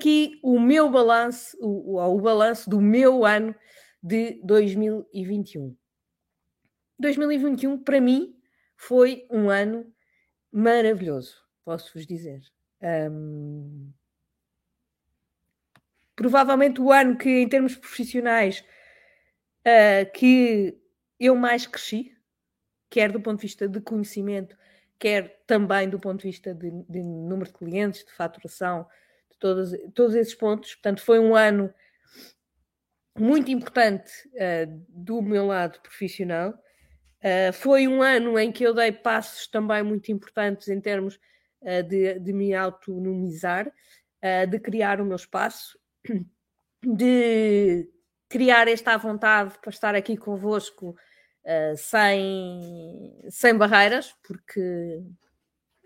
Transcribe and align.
aqui 0.00 0.40
o 0.42 0.58
meu 0.58 0.90
balanço, 0.90 1.54
o, 1.60 1.98
o, 1.98 2.16
o 2.16 2.20
balanço 2.20 2.70
do 2.70 2.80
meu 2.80 3.26
ano 3.26 3.54
de 4.02 4.40
2021. 4.42 5.76
2021, 6.98 7.78
para 7.78 8.00
mim, 8.00 8.34
foi 8.76 9.26
um 9.30 9.50
ano 9.50 9.92
maravilhoso, 10.50 11.36
posso-vos 11.62 12.06
dizer. 12.06 12.40
Um, 12.82 13.92
provavelmente 16.16 16.80
o 16.80 16.90
ano 16.90 17.18
que, 17.18 17.28
em 17.28 17.48
termos 17.48 17.76
profissionais, 17.76 18.64
uh, 19.66 20.10
que 20.14 20.80
eu 21.18 21.36
mais 21.36 21.66
cresci, 21.66 22.16
quer 22.88 23.12
do 23.12 23.20
ponto 23.20 23.36
de 23.36 23.42
vista 23.42 23.68
de 23.68 23.80
conhecimento, 23.82 24.56
quer 24.98 25.42
também 25.46 25.90
do 25.90 26.00
ponto 26.00 26.22
de 26.22 26.28
vista 26.28 26.54
de, 26.54 26.70
de 26.88 27.02
número 27.02 27.50
de 27.50 27.58
clientes, 27.58 28.04
de 28.04 28.12
faturação, 28.12 28.86
todos, 29.40 29.72
todos 29.94 30.14
esses 30.14 30.34
pontos. 30.34 30.74
Portanto, 30.74 31.02
foi 31.02 31.18
um 31.18 31.34
ano 31.34 31.72
muito 33.18 33.50
importante 33.50 34.12
uh, 34.34 34.84
do 34.88 35.20
meu 35.20 35.46
lado 35.46 35.80
profissional. 35.80 36.54
Uh, 37.18 37.52
foi 37.52 37.88
um 37.88 38.02
ano 38.02 38.38
em 38.38 38.52
que 38.52 38.64
eu 38.64 38.72
dei 38.72 38.92
passos 38.92 39.46
também 39.46 39.82
muito 39.82 40.12
importantes 40.12 40.68
em 40.68 40.80
termos 40.80 41.16
uh, 41.62 41.82
de, 41.82 42.18
de, 42.18 42.32
me 42.32 42.54
autonomizar, 42.54 43.70
de 44.50 44.58
criar 44.58 45.00
o 45.00 45.04
meu 45.04 45.16
espaço, 45.16 45.78
de 46.84 47.88
criar 48.28 48.68
esta 48.68 48.94
vontade 48.98 49.58
para 49.58 49.70
estar 49.70 49.94
aqui 49.94 50.14
convosco 50.14 50.94
sem, 51.74 53.18
sem 53.30 53.56
barreiras, 53.56 54.14
porque 54.22 55.02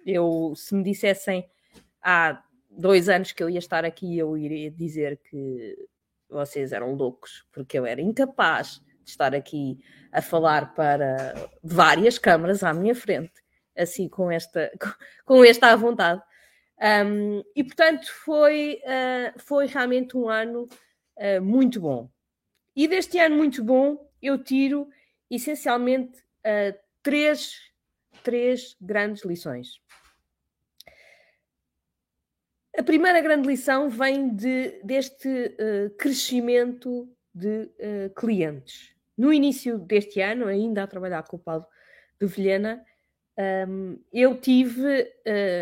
eu, 0.05 0.53
se 0.57 0.75
me 0.75 0.83
dissessem 0.83 1.49
há 2.03 2.43
dois 2.77 3.09
anos 3.09 3.33
que 3.33 3.43
eu 3.43 3.49
ia 3.49 3.59
estar 3.59 3.85
aqui, 3.85 4.19
eu 4.19 4.37
iria 4.37 4.71
dizer 4.71 5.19
que 5.19 5.77
vocês 6.29 6.73
eram 6.73 6.95
loucos, 6.95 7.47
porque 7.53 7.79
eu 7.79 7.87
era 7.87 8.01
incapaz 8.01 8.81
de 9.03 9.11
estar 9.11 9.35
aqui 9.35 9.79
a 10.13 10.21
falar 10.23 10.75
para 10.75 11.35
várias 11.63 12.19
câmaras 12.19 12.63
à 12.63 12.73
minha 12.73 12.95
frente, 12.95 13.33
assim 13.77 14.09
com 14.09 14.31
esta, 14.31 14.71
com 15.25 15.45
esta 15.45 15.69
à 15.69 15.77
vontade. 15.77 16.23
Um, 17.07 17.43
e 17.55 17.63
portanto 17.63 18.11
foi, 18.25 18.81
uh, 18.85 19.39
foi 19.39 19.67
realmente 19.67 20.17
um 20.17 20.29
ano 20.29 20.67
uh, 21.17 21.41
muito 21.43 21.81
bom. 21.81 22.11
E 22.75 22.89
deste 22.89 23.19
ano 23.19 23.37
muito 23.37 23.63
bom 23.63 24.11
eu 24.21 24.43
tiro 24.43 24.89
essencialmente 25.31 26.19
uh, 26.19 26.77
três, 27.03 27.61
três 28.23 28.77
grandes 28.81 29.25
lições. 29.25 29.81
A 32.77 32.83
primeira 32.83 33.21
grande 33.21 33.47
lição 33.47 33.89
vem 33.89 34.35
de, 34.35 34.81
deste 34.83 35.29
uh, 35.29 35.91
crescimento 35.97 37.09
de 37.33 37.71
uh, 37.79 38.15
clientes. 38.17 38.93
No 39.17 39.33
início 39.33 39.79
deste 39.79 40.21
ano, 40.21 40.49
ainda 40.49 40.83
a 40.83 40.87
trabalhar 40.87 41.23
com 41.23 41.37
o 41.37 41.39
Paulo 41.39 41.65
de 42.21 42.27
Vilhena, 42.27 42.85
um, 43.69 43.97
eu 44.13 44.41
tive, 44.41 45.09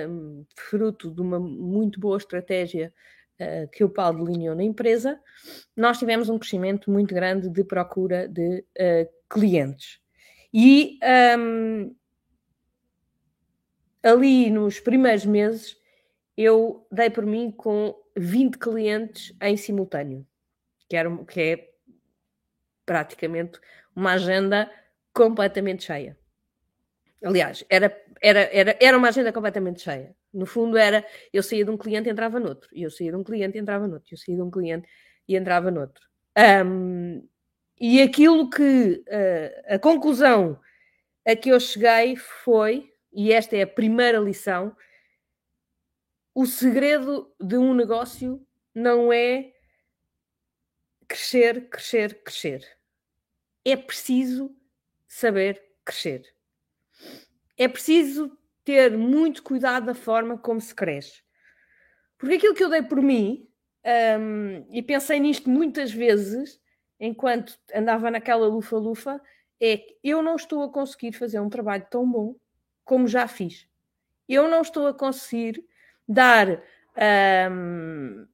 um, 0.09 0.47
fruto 0.57 1.11
de 1.11 1.21
uma 1.21 1.39
muito 1.39 2.01
boa 2.01 2.17
estratégia 2.17 2.95
uh, 3.39 3.69
que 3.71 3.85
o 3.85 3.91
Paulo 3.91 4.25
delineou 4.25 4.57
na 4.57 4.65
empresa, 4.65 5.21
nós 5.77 5.99
tivemos 5.99 6.31
um 6.31 6.39
crescimento 6.39 6.91
muito 6.91 7.15
grande 7.15 7.51
de 7.51 7.63
procura 7.63 8.27
de 8.27 8.65
clientes. 9.29 10.01
E 10.53 10.99
um, 11.39 11.95
ali 14.03 14.49
nos 14.49 14.81
primeiros 14.81 15.27
meses 15.27 15.82
eu 16.37 16.87
dei 16.91 17.11
por 17.11 17.27
mim 17.27 17.51
com 17.51 17.95
20 18.17 18.59
clientes 18.59 19.35
em 19.41 19.57
simultâneo, 19.57 20.27
que, 20.89 20.97
era, 20.97 21.25
que 21.25 21.41
é 21.41 21.70
praticamente 22.85 23.59
uma 23.95 24.13
agenda 24.13 24.71
completamente 25.13 25.85
cheia. 25.85 26.17
Aliás, 27.25 27.65
era, 27.69 27.97
era, 28.21 28.41
era, 28.53 28.77
era 28.81 28.98
uma 28.98 29.09
agenda 29.09 29.33
completamente 29.33 29.81
cheia. 29.81 30.15
No 30.33 30.47
fundo, 30.47 30.77
era 30.77 31.05
eu 31.33 31.42
saía 31.42 31.65
de 31.65 31.71
um 31.71 31.77
cliente 31.77 32.09
e 32.09 32.13
entrava 32.13 32.41
noutro, 32.41 32.69
e 32.73 32.83
eu 32.83 32.91
saía 32.91 33.13
de 33.13 33.17
um 33.17 33.23
cliente 33.25 33.57
e 33.57 33.61
entrava 33.61 33.87
noutro, 33.87 34.09
eu 34.13 34.19
saía 34.19 34.37
de 34.37 34.42
um 34.42 34.51
cliente 34.51 34.89
e 35.29 35.37
entrava 35.37 35.71
noutro. 35.71 36.03
Um, 36.67 37.27
e 37.79 38.01
aquilo 38.01 38.48
que 38.48 39.05
uh, 39.09 39.75
a 39.75 39.79
conclusão 39.79 40.59
a 41.27 41.37
que 41.37 41.51
eu 41.51 41.61
cheguei 41.61 42.17
foi, 42.17 42.91
e 43.13 43.33
esta 43.33 43.57
é 43.57 43.63
a 43.63 43.67
primeira 43.67 44.19
lição, 44.19 44.75
o 46.35 46.47
segredo 46.47 47.33
de 47.41 47.57
um 47.57 47.75
negócio 47.75 48.45
não 48.75 49.13
é 49.13 49.53
crescer, 51.07 51.69
crescer, 51.69 52.23
crescer. 52.23 52.67
É 53.65 53.77
preciso 53.77 54.55
saber 55.07 55.63
crescer. 55.85 56.25
É 57.57 57.69
preciso 57.69 58.37
ter 58.65 58.97
muito 58.97 59.42
cuidado 59.42 59.87
da 59.87 59.95
forma 59.95 60.39
como 60.39 60.61
se 60.61 60.75
cresce. 60.75 61.23
Porque 62.17 62.37
aquilo 62.37 62.55
que 62.55 62.65
eu 62.65 62.71
dei 62.71 62.83
por 62.83 63.03
mim, 63.03 63.48
um, 64.19 64.67
e 64.71 64.81
pensei 64.83 65.21
nisto 65.21 65.51
muitas 65.51 65.92
vezes, 65.92 66.61
enquanto 66.98 67.59
andava 67.75 68.11
naquela 68.11 68.47
lufa-lufa, 68.47 69.21
é 69.61 69.77
que 69.77 69.98
eu 70.03 70.23
não 70.23 70.37
estou 70.37 70.63
a 70.63 70.73
conseguir 70.73 71.13
fazer 71.13 71.41
um 71.41 71.51
trabalho 71.51 71.87
tão 71.91 72.11
bom 72.11 72.37
como 72.85 73.07
já 73.07 73.29
fiz. 73.29 73.69
Eu 74.29 74.48
não 74.48 74.63
estou 74.63 74.87
a 74.87 74.95
conseguir 74.95 75.65
dar 76.12 76.62
um, 77.50 78.27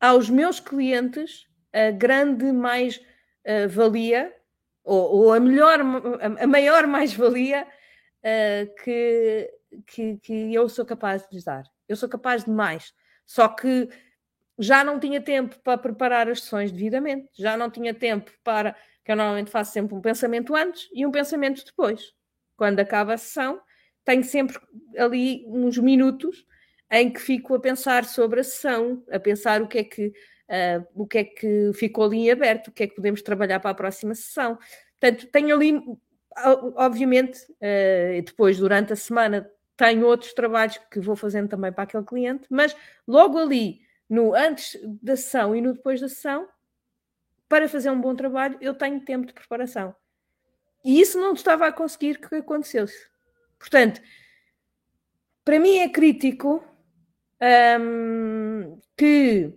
aos 0.00 0.30
meus 0.30 0.60
clientes 0.60 1.46
a 1.72 1.90
grande 1.90 2.52
mais-valia, 2.52 4.28
uh, 4.28 4.44
ou, 4.84 5.16
ou, 5.16 5.32
a 5.32 5.40
melhor, 5.40 5.80
a, 6.40 6.46
maior 6.46 6.86
mais-valia 6.86 7.66
uh, 7.66 8.74
que, 8.82 9.50
que, 9.86 10.16
que 10.18 10.54
eu 10.54 10.68
sou 10.68 10.84
capaz 10.84 11.22
de 11.22 11.34
lhes 11.34 11.44
dar. 11.44 11.64
Eu 11.88 11.96
sou 11.96 12.08
capaz 12.08 12.44
de 12.44 12.50
mais. 12.50 12.94
Só 13.26 13.48
que 13.48 13.88
já 14.58 14.84
não 14.84 15.00
tinha 15.00 15.20
tempo 15.20 15.58
para 15.60 15.78
preparar 15.78 16.28
as 16.28 16.42
sessões 16.42 16.70
devidamente, 16.70 17.28
já 17.36 17.56
não 17.56 17.70
tinha 17.70 17.92
tempo 17.92 18.30
para. 18.44 18.76
que 19.04 19.10
eu 19.10 19.16
normalmente 19.16 19.50
faço 19.50 19.72
sempre 19.72 19.94
um 19.94 20.00
pensamento 20.00 20.54
antes 20.54 20.88
e 20.92 21.04
um 21.04 21.10
pensamento 21.10 21.64
depois. 21.64 22.12
Quando 22.56 22.78
acaba 22.78 23.14
a 23.14 23.18
sessão, 23.18 23.60
tenho 24.04 24.22
sempre 24.22 24.56
ali 24.96 25.44
uns 25.48 25.76
minutos 25.78 26.46
em 26.90 27.12
que 27.12 27.20
fico 27.20 27.54
a 27.54 27.60
pensar 27.60 28.04
sobre 28.04 28.40
a 28.40 28.44
sessão, 28.44 29.02
a 29.10 29.18
pensar 29.18 29.62
o 29.62 29.68
que 29.68 29.78
é 29.78 29.84
que, 29.84 30.06
uh, 30.06 30.86
o 30.94 31.06
que, 31.06 31.18
é 31.18 31.24
que 31.24 31.70
ficou 31.74 32.04
ali 32.04 32.18
em 32.18 32.30
aberto, 32.30 32.68
o 32.68 32.72
que 32.72 32.84
é 32.84 32.86
que 32.86 32.94
podemos 32.94 33.22
trabalhar 33.22 33.60
para 33.60 33.70
a 33.70 33.74
próxima 33.74 34.14
sessão. 34.14 34.58
Portanto, 35.00 35.26
tenho 35.32 35.54
ali, 35.54 35.82
obviamente, 36.76 37.40
uh, 37.52 38.22
depois 38.24 38.58
durante 38.58 38.92
a 38.92 38.96
semana 38.96 39.50
tenho 39.76 40.06
outros 40.06 40.32
trabalhos 40.32 40.78
que 40.90 41.00
vou 41.00 41.16
fazendo 41.16 41.48
também 41.48 41.72
para 41.72 41.84
aquele 41.84 42.04
cliente, 42.04 42.46
mas 42.48 42.76
logo 43.06 43.38
ali 43.38 43.80
no 44.08 44.34
antes 44.34 44.78
da 45.02 45.16
sessão 45.16 45.56
e 45.56 45.60
no 45.60 45.72
depois 45.72 46.00
da 46.00 46.08
sessão, 46.08 46.48
para 47.48 47.68
fazer 47.68 47.90
um 47.90 48.00
bom 48.00 48.14
trabalho, 48.14 48.56
eu 48.60 48.74
tenho 48.74 49.00
tempo 49.00 49.26
de 49.26 49.32
preparação. 49.32 49.94
E 50.84 51.00
isso 51.00 51.18
não 51.18 51.32
estava 51.32 51.66
a 51.66 51.72
conseguir 51.72 52.18
que 52.18 52.34
acontecesse. 52.36 53.08
Portanto, 53.58 54.00
para 55.44 55.58
mim 55.58 55.78
é 55.78 55.88
crítico 55.88 56.64
hum, 57.80 58.78
que 58.96 59.52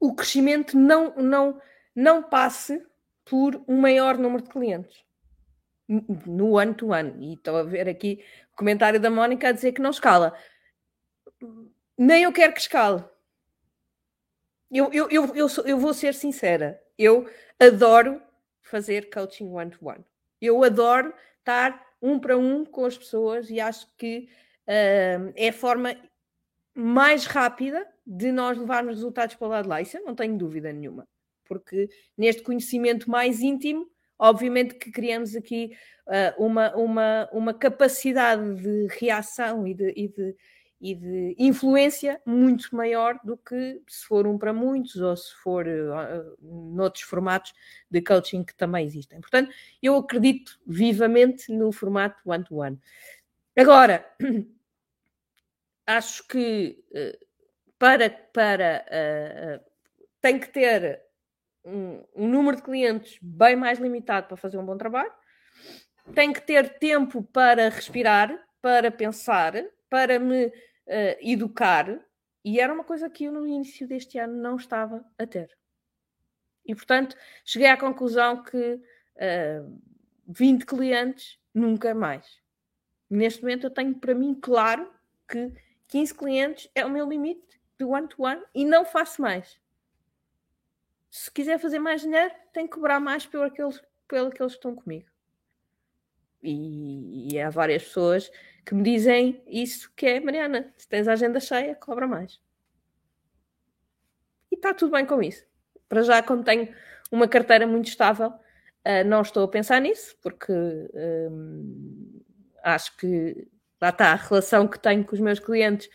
o 0.00 0.14
crescimento 0.14 0.76
não, 0.76 1.14
não, 1.16 1.60
não 1.94 2.22
passe 2.22 2.84
por 3.24 3.62
um 3.68 3.80
maior 3.80 4.18
número 4.18 4.42
de 4.42 4.50
clientes 4.50 5.04
no 6.26 6.58
ano 6.58 6.74
to 6.74 6.92
ano. 6.92 7.22
E 7.22 7.34
estou 7.34 7.56
a 7.56 7.62
ver 7.62 7.88
aqui 7.88 8.24
o 8.52 8.56
comentário 8.56 8.98
da 8.98 9.10
Mónica 9.10 9.48
a 9.48 9.52
dizer 9.52 9.72
que 9.72 9.82
não 9.82 9.90
escala 9.90 10.34
nem 11.96 12.24
eu 12.24 12.32
quero 12.32 12.52
que 12.52 12.60
escale. 12.60 13.04
Eu, 14.70 14.92
eu, 14.92 15.08
eu, 15.10 15.34
eu, 15.34 15.48
sou, 15.48 15.64
eu 15.66 15.78
vou 15.78 15.92
ser 15.92 16.14
sincera. 16.14 16.80
Eu 16.98 17.28
adoro 17.60 18.20
fazer 18.62 19.10
coaching 19.10 19.48
one-to-one. 19.48 19.98
-one. 19.98 20.04
Eu 20.40 20.64
adoro 20.64 21.12
estar 21.38 21.86
um 22.00 22.18
para 22.18 22.36
um 22.36 22.64
com 22.64 22.84
as 22.84 22.96
pessoas 22.96 23.50
e 23.50 23.60
acho 23.60 23.86
que 23.96 24.28
uh, 24.66 25.32
é 25.36 25.48
a 25.50 25.52
forma 25.52 25.94
mais 26.74 27.26
rápida 27.26 27.86
de 28.06 28.32
nós 28.32 28.58
levarmos 28.58 28.96
resultados 28.96 29.34
para 29.34 29.46
o 29.46 29.50
lado 29.50 29.64
de 29.64 29.68
lá. 29.68 29.80
Isso 29.80 29.96
eu 29.96 30.04
não 30.04 30.14
tenho 30.14 30.36
dúvida 30.36 30.72
nenhuma. 30.72 31.06
Porque 31.44 31.88
neste 32.16 32.42
conhecimento 32.42 33.10
mais 33.10 33.40
íntimo, 33.40 33.86
obviamente 34.18 34.74
que 34.74 34.90
criamos 34.90 35.36
aqui 35.36 35.72
uh, 36.06 36.44
uma, 36.44 36.74
uma, 36.74 37.28
uma 37.32 37.54
capacidade 37.54 38.54
de 38.56 38.86
reação 38.98 39.66
e 39.66 39.74
de, 39.74 39.92
e 39.96 40.08
de 40.08 40.36
e 40.82 40.96
de 40.96 41.36
influência 41.38 42.20
muito 42.26 42.74
maior 42.74 43.16
do 43.22 43.36
que 43.36 43.80
se 43.88 44.04
for 44.04 44.26
um 44.26 44.36
para 44.36 44.52
muitos 44.52 44.96
ou 44.96 45.16
se 45.16 45.32
for 45.36 45.64
uh, 45.64 46.36
noutros 46.74 47.04
formatos 47.04 47.54
de 47.88 48.02
coaching 48.02 48.42
que 48.42 48.52
também 48.56 48.84
existem. 48.84 49.20
Portanto, 49.20 49.54
eu 49.80 49.94
acredito 49.96 50.58
vivamente 50.66 51.52
no 51.52 51.70
formato 51.70 52.20
one-to-one. 52.28 52.76
-one. 52.76 52.80
Agora, 53.56 54.04
acho 55.96 56.26
que 56.26 56.84
uh, 56.90 57.26
para, 57.78 58.10
para 58.10 58.84
uh, 58.88 59.64
tem 60.20 60.38
que 60.38 60.48
ter 60.48 61.02
um, 61.64 62.04
um, 62.14 62.28
número 62.28 62.56
de 62.56 62.62
clientes 62.62 63.18
bem 63.20 63.56
mais 63.56 63.78
limitado 63.78 64.28
para 64.28 64.36
fazer 64.36 64.58
um 64.58 64.64
bom 64.64 64.76
trabalho, 64.76 65.12
tem 66.14 66.32
que 66.32 66.40
ter 66.40 66.78
tempo 66.78 67.22
para 67.22 67.68
respirar, 67.68 68.36
para 68.60 68.90
pensar, 68.90 69.54
para 69.88 70.18
me 70.18 70.46
uh, 70.46 70.52
educar, 71.20 72.00
e 72.44 72.60
era 72.60 72.72
uma 72.72 72.84
coisa 72.84 73.08
que 73.08 73.24
eu 73.24 73.32
no 73.32 73.46
início 73.46 73.86
deste 73.86 74.18
ano 74.18 74.34
não 74.34 74.56
estava 74.56 75.04
a 75.18 75.26
ter. 75.26 75.50
E 76.64 76.74
portanto 76.74 77.16
cheguei 77.44 77.68
à 77.68 77.76
conclusão 77.76 78.42
que 78.42 78.74
uh, 78.74 79.82
20 80.26 80.64
clientes 80.66 81.38
nunca 81.54 81.94
mais. 81.94 82.40
Neste 83.08 83.42
momento 83.42 83.66
eu 83.66 83.70
tenho 83.70 83.94
para 83.94 84.14
mim 84.14 84.34
claro 84.34 84.92
que 85.28 85.52
15 85.92 86.14
clientes 86.14 86.70
é 86.74 86.86
o 86.86 86.90
meu 86.90 87.06
limite 87.06 87.60
de 87.78 87.84
one-to-one 87.84 88.40
-one, 88.40 88.46
e 88.54 88.64
não 88.64 88.82
faço 88.82 89.20
mais. 89.20 89.60
Se 91.10 91.30
quiser 91.30 91.58
fazer 91.58 91.78
mais 91.78 92.00
dinheiro, 92.00 92.34
tem 92.50 92.66
que 92.66 92.72
cobrar 92.72 92.98
mais 92.98 93.26
pelo 93.26 93.44
aqueles, 93.44 93.78
pelo 94.08 94.28
aqueles 94.28 94.54
que 94.54 94.58
estão 94.58 94.74
comigo. 94.74 95.06
E, 96.42 97.34
e 97.34 97.38
há 97.38 97.50
várias 97.50 97.84
pessoas 97.84 98.32
que 98.64 98.74
me 98.74 98.82
dizem 98.82 99.42
isso 99.46 99.92
que 99.94 100.06
é, 100.06 100.18
Mariana, 100.20 100.72
se 100.78 100.88
tens 100.88 101.06
a 101.06 101.12
agenda 101.12 101.38
cheia, 101.38 101.74
cobra 101.74 102.06
mais. 102.06 102.40
E 104.50 104.54
está 104.54 104.72
tudo 104.72 104.92
bem 104.92 105.04
com 105.04 105.22
isso. 105.22 105.44
Para 105.90 106.00
já, 106.00 106.22
como 106.22 106.42
tenho 106.42 106.74
uma 107.10 107.28
carteira 107.28 107.66
muito 107.66 107.88
estável, 107.88 108.28
uh, 108.30 109.04
não 109.04 109.20
estou 109.20 109.44
a 109.44 109.48
pensar 109.48 109.78
nisso, 109.78 110.16
porque 110.22 110.54
um, 111.30 112.22
acho 112.62 112.96
que 112.96 113.51
lá 113.82 113.88
está 113.88 114.12
a 114.12 114.16
relação 114.16 114.68
que 114.68 114.78
tenho 114.78 115.04
com 115.04 115.12
os 115.12 115.20
meus 115.20 115.40
clientes 115.40 115.90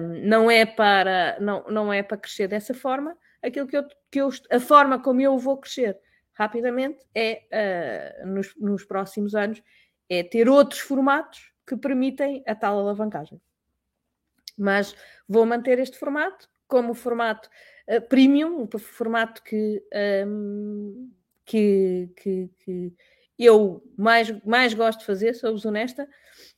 um, 0.00 0.28
não 0.28 0.50
é 0.50 0.66
para 0.66 1.38
não, 1.40 1.64
não 1.64 1.92
é 1.92 2.02
para 2.02 2.18
crescer 2.18 2.46
dessa 2.46 2.74
forma. 2.74 3.16
Aquilo 3.42 3.66
que 3.66 3.76
eu, 3.76 3.84
que 4.10 4.20
eu 4.20 4.28
a 4.50 4.60
forma 4.60 5.02
como 5.02 5.20
eu 5.22 5.38
vou 5.38 5.56
crescer 5.56 5.98
rapidamente 6.34 7.02
é 7.14 8.12
uh, 8.22 8.26
nos, 8.26 8.54
nos 8.56 8.84
próximos 8.84 9.34
anos 9.34 9.62
é 10.08 10.22
ter 10.22 10.48
outros 10.48 10.80
formatos 10.80 11.52
que 11.66 11.76
permitem 11.76 12.44
a 12.46 12.54
tal 12.54 12.78
alavancagem. 12.78 13.40
Mas 14.56 14.94
vou 15.26 15.46
manter 15.46 15.78
este 15.78 15.98
formato 15.98 16.48
como 16.68 16.92
formato 16.94 17.48
uh, 17.88 18.00
premium, 18.08 18.62
um 18.62 18.78
formato 18.78 19.42
que, 19.42 19.82
um, 20.26 21.10
que, 21.46 22.10
que, 22.16 22.50
que, 22.58 22.92
eu 23.38 23.82
mais, 23.96 24.30
mais 24.44 24.74
gosto 24.74 25.00
de 25.00 25.06
fazer, 25.06 25.34
sou-vos 25.34 25.64
honesta, 25.64 26.08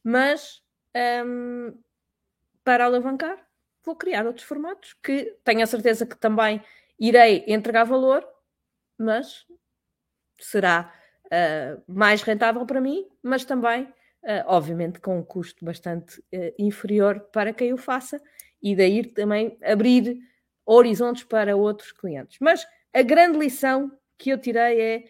mas 0.04 0.62
um, 1.24 1.76
para 2.64 2.84
alavancar 2.86 3.48
vou 3.88 3.96
criar 3.96 4.26
outros 4.26 4.46
formatos 4.46 4.94
que 5.02 5.34
tenho 5.42 5.62
a 5.62 5.66
certeza 5.66 6.04
que 6.04 6.16
também 6.16 6.62
irei 7.00 7.42
entregar 7.46 7.84
valor, 7.84 8.26
mas 8.98 9.46
será 10.38 10.92
uh, 11.24 11.82
mais 11.86 12.20
rentável 12.20 12.66
para 12.66 12.82
mim, 12.82 13.08
mas 13.22 13.46
também, 13.46 13.84
uh, 13.84 14.44
obviamente, 14.46 15.00
com 15.00 15.18
um 15.18 15.24
custo 15.24 15.64
bastante 15.64 16.20
uh, 16.20 16.54
inferior 16.58 17.20
para 17.32 17.52
quem 17.52 17.72
o 17.72 17.78
faça 17.78 18.20
e 18.62 18.76
daí 18.76 19.06
também 19.06 19.56
abrir 19.62 20.18
horizontes 20.66 21.24
para 21.24 21.56
outros 21.56 21.90
clientes. 21.90 22.36
Mas 22.42 22.66
a 22.92 23.00
grande 23.00 23.38
lição 23.38 23.90
que 24.18 24.28
eu 24.28 24.38
tirei 24.38 24.80
é 24.80 25.04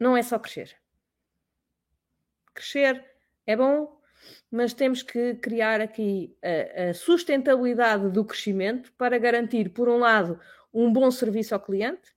não 0.00 0.16
é 0.16 0.22
só 0.22 0.38
crescer. 0.38 0.74
Crescer 2.54 3.04
é 3.46 3.54
bom, 3.54 4.00
mas 4.50 4.72
temos 4.72 5.02
que 5.02 5.34
criar 5.34 5.80
aqui 5.80 6.36
a, 6.42 6.90
a, 6.90 6.94
sustentabilidade 6.94 8.08
do 8.10 8.24
crescimento 8.24 8.92
para 8.94 9.18
garantir, 9.18 9.70
por 9.70 9.88
um 9.88 9.98
lado, 9.98 10.40
um 10.72 10.92
bom 10.92 11.10
serviço 11.10 11.54
ao 11.54 11.60
cliente 11.60 12.14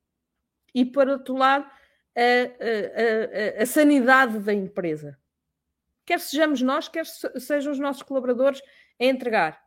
e, 0.74 0.86
por 0.86 1.08
outro 1.08 1.36
lado, 1.36 1.70
a, 2.16 3.60
a, 3.60 3.64
a 3.64 3.66
sanidade 3.66 4.40
da 4.40 4.54
empresa. 4.54 5.20
Quer 6.06 6.20
sejamos 6.20 6.62
nós, 6.62 6.88
quer 6.88 7.06
sejam 7.06 7.72
os 7.72 7.80
nossos 7.80 8.04
colaboradores 8.04 8.62
a 9.00 9.06
entregar. 9.06 9.64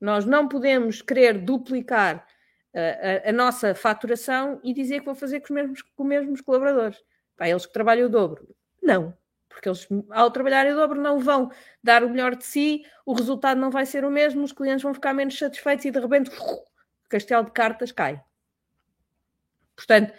Nós 0.00 0.24
não 0.24 0.48
podemos 0.48 1.02
querer 1.02 1.38
duplicar 1.38 2.26
a, 2.74 3.26
a, 3.26 3.30
a, 3.30 3.32
nossa 3.32 3.74
faturação 3.74 4.60
e 4.62 4.72
dizer 4.72 5.00
que 5.00 5.06
vou 5.06 5.14
fazer 5.14 5.40
com 5.40 5.46
os 5.46 5.50
mesmos, 5.50 5.82
com 5.82 6.02
os 6.02 6.08
mesmos 6.08 6.40
colaboradores. 6.40 7.02
Para 7.40 7.48
eles 7.48 7.64
que 7.64 7.72
trabalham 7.72 8.06
o 8.06 8.10
dobro. 8.10 8.54
Não, 8.82 9.16
porque 9.48 9.66
eles, 9.66 9.88
ao 10.10 10.30
trabalhar 10.30 10.66
o 10.66 10.74
dobro, 10.74 11.00
não 11.00 11.18
vão 11.18 11.50
dar 11.82 12.04
o 12.04 12.10
melhor 12.10 12.36
de 12.36 12.44
si, 12.44 12.84
o 13.06 13.14
resultado 13.14 13.58
não 13.58 13.70
vai 13.70 13.86
ser 13.86 14.04
o 14.04 14.10
mesmo, 14.10 14.44
os 14.44 14.52
clientes 14.52 14.82
vão 14.82 14.92
ficar 14.92 15.14
menos 15.14 15.38
satisfeitos 15.38 15.86
e 15.86 15.90
de 15.90 15.98
repente 15.98 16.30
o 16.38 16.64
castelo 17.08 17.46
de 17.46 17.50
cartas 17.52 17.92
cai. 17.92 18.22
Portanto, 19.74 20.12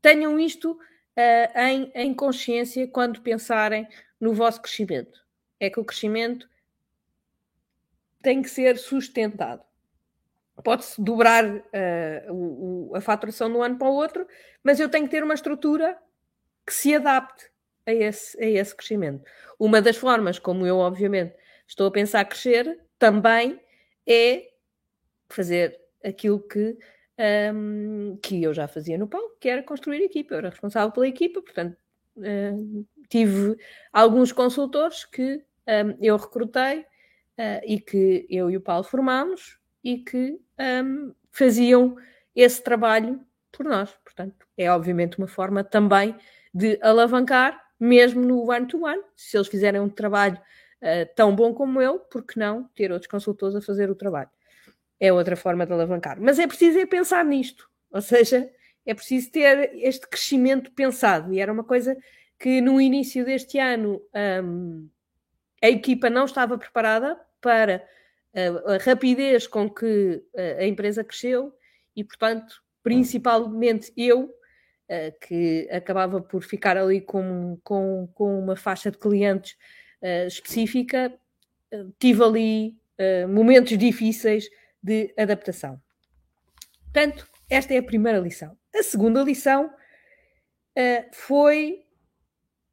tenham 0.00 0.38
isto 0.38 0.70
uh, 0.70 1.58
em, 1.58 1.90
em 1.96 2.14
consciência 2.14 2.86
quando 2.86 3.22
pensarem 3.22 3.84
no 4.20 4.32
vosso 4.32 4.62
crescimento. 4.62 5.26
É 5.58 5.68
que 5.68 5.80
o 5.80 5.84
crescimento 5.84 6.48
tem 8.22 8.40
que 8.40 8.48
ser 8.48 8.78
sustentado. 8.78 9.64
Pode-se 10.62 11.02
dobrar 11.02 11.44
uh, 11.44 12.32
o, 12.32 12.90
o, 12.92 12.94
a 12.94 13.00
faturação 13.00 13.50
de 13.50 13.56
um 13.56 13.64
ano 13.64 13.76
para 13.76 13.88
o 13.88 13.94
outro, 13.94 14.24
mas 14.62 14.78
eu 14.78 14.88
tenho 14.88 15.06
que 15.06 15.10
ter 15.10 15.24
uma 15.24 15.34
estrutura 15.34 15.98
que 16.68 16.74
se 16.74 16.94
adapte 16.94 17.46
a 17.86 17.94
esse, 17.94 18.38
a 18.38 18.46
esse 18.46 18.76
crescimento. 18.76 19.24
Uma 19.58 19.80
das 19.80 19.96
formas 19.96 20.38
como 20.38 20.66
eu, 20.66 20.76
obviamente, 20.76 21.34
estou 21.66 21.86
a 21.86 21.90
pensar 21.90 22.22
crescer 22.26 22.78
também 22.98 23.58
é 24.06 24.50
fazer 25.30 25.80
aquilo 26.04 26.40
que, 26.40 26.76
um, 27.54 28.18
que 28.22 28.42
eu 28.42 28.52
já 28.52 28.68
fazia 28.68 28.98
no 28.98 29.08
pão, 29.08 29.30
que 29.40 29.48
era 29.48 29.62
construir 29.62 30.02
equipa. 30.02 30.34
Eu 30.34 30.38
era 30.38 30.50
responsável 30.50 30.92
pela 30.92 31.08
equipa, 31.08 31.40
portanto, 31.40 31.74
uh, 32.18 32.86
tive 33.08 33.56
alguns 33.90 34.30
consultores 34.30 35.06
que 35.06 35.42
um, 35.66 35.96
eu 36.02 36.18
recrutei 36.18 36.80
uh, 36.80 37.64
e 37.64 37.80
que 37.80 38.26
eu 38.28 38.50
e 38.50 38.58
o 38.58 38.60
Paulo 38.60 38.84
formámos 38.84 39.58
e 39.82 40.00
que 40.04 40.38
um, 40.84 41.14
faziam 41.32 41.96
esse 42.36 42.62
trabalho 42.62 43.24
por 43.50 43.64
nós. 43.64 43.90
Portanto, 44.04 44.46
é 44.54 44.70
obviamente 44.70 45.16
uma 45.16 45.28
forma 45.28 45.64
também 45.64 46.14
de 46.58 46.78
alavancar, 46.82 47.60
mesmo 47.78 48.22
no 48.22 48.50
one-to-one. 48.50 48.98
-one. 48.98 49.04
Se 49.16 49.36
eles 49.36 49.48
fizerem 49.48 49.80
um 49.80 49.88
trabalho 49.88 50.38
uh, 50.82 51.14
tão 51.14 51.34
bom 51.34 51.54
como 51.54 51.80
eu, 51.80 52.00
por 52.00 52.24
que 52.24 52.38
não 52.38 52.64
ter 52.74 52.90
outros 52.90 53.10
consultores 53.10 53.54
a 53.54 53.62
fazer 53.62 53.90
o 53.90 53.94
trabalho? 53.94 54.30
É 54.98 55.12
outra 55.12 55.36
forma 55.36 55.64
de 55.64 55.72
alavancar. 55.72 56.20
Mas 56.20 56.38
é 56.38 56.46
preciso 56.46 56.78
é 56.78 56.86
pensar 56.86 57.24
nisto. 57.24 57.68
Ou 57.92 58.00
seja, 58.00 58.50
é 58.84 58.94
preciso 58.94 59.30
ter 59.30 59.70
este 59.76 60.08
crescimento 60.08 60.72
pensado. 60.72 61.32
E 61.32 61.40
era 61.40 61.52
uma 61.52 61.62
coisa 61.62 61.96
que 62.38 62.60
no 62.60 62.80
início 62.80 63.24
deste 63.24 63.58
ano 63.58 64.02
um, 64.42 64.88
a 65.62 65.68
equipa 65.68 66.08
não 66.08 66.24
estava 66.24 66.56
preparada 66.56 67.18
para 67.40 67.86
a, 68.34 68.74
a 68.74 68.78
rapidez 68.78 69.46
com 69.46 69.68
que 69.68 70.22
a, 70.36 70.62
a, 70.62 70.66
empresa 70.66 71.04
cresceu 71.04 71.52
e, 71.94 72.04
portanto, 72.04 72.62
principalmente 72.82 73.92
eu, 73.96 74.32
que 75.20 75.68
acabava 75.70 76.20
por 76.20 76.42
ficar 76.42 76.76
ali 76.76 77.00
com, 77.00 77.58
com, 77.62 78.08
com 78.14 78.38
uma 78.38 78.56
faixa 78.56 78.90
de 78.90 78.98
clientes 78.98 79.56
uh, 80.02 80.26
específica, 80.26 81.12
uh, 81.72 81.94
tive 81.98 82.22
ali 82.24 82.78
momentos 83.28 83.78
difíceis 83.78 84.48
de 84.82 85.14
adaptação. 85.16 85.80
Portanto, 86.82 87.28
esta 87.48 87.72
é 87.72 87.78
a 87.78 87.82
primeira 87.82 88.18
lição. 88.18 88.58
A 88.74 88.82
segunda 88.82 89.22
lição 89.22 89.72
foi 91.12 91.84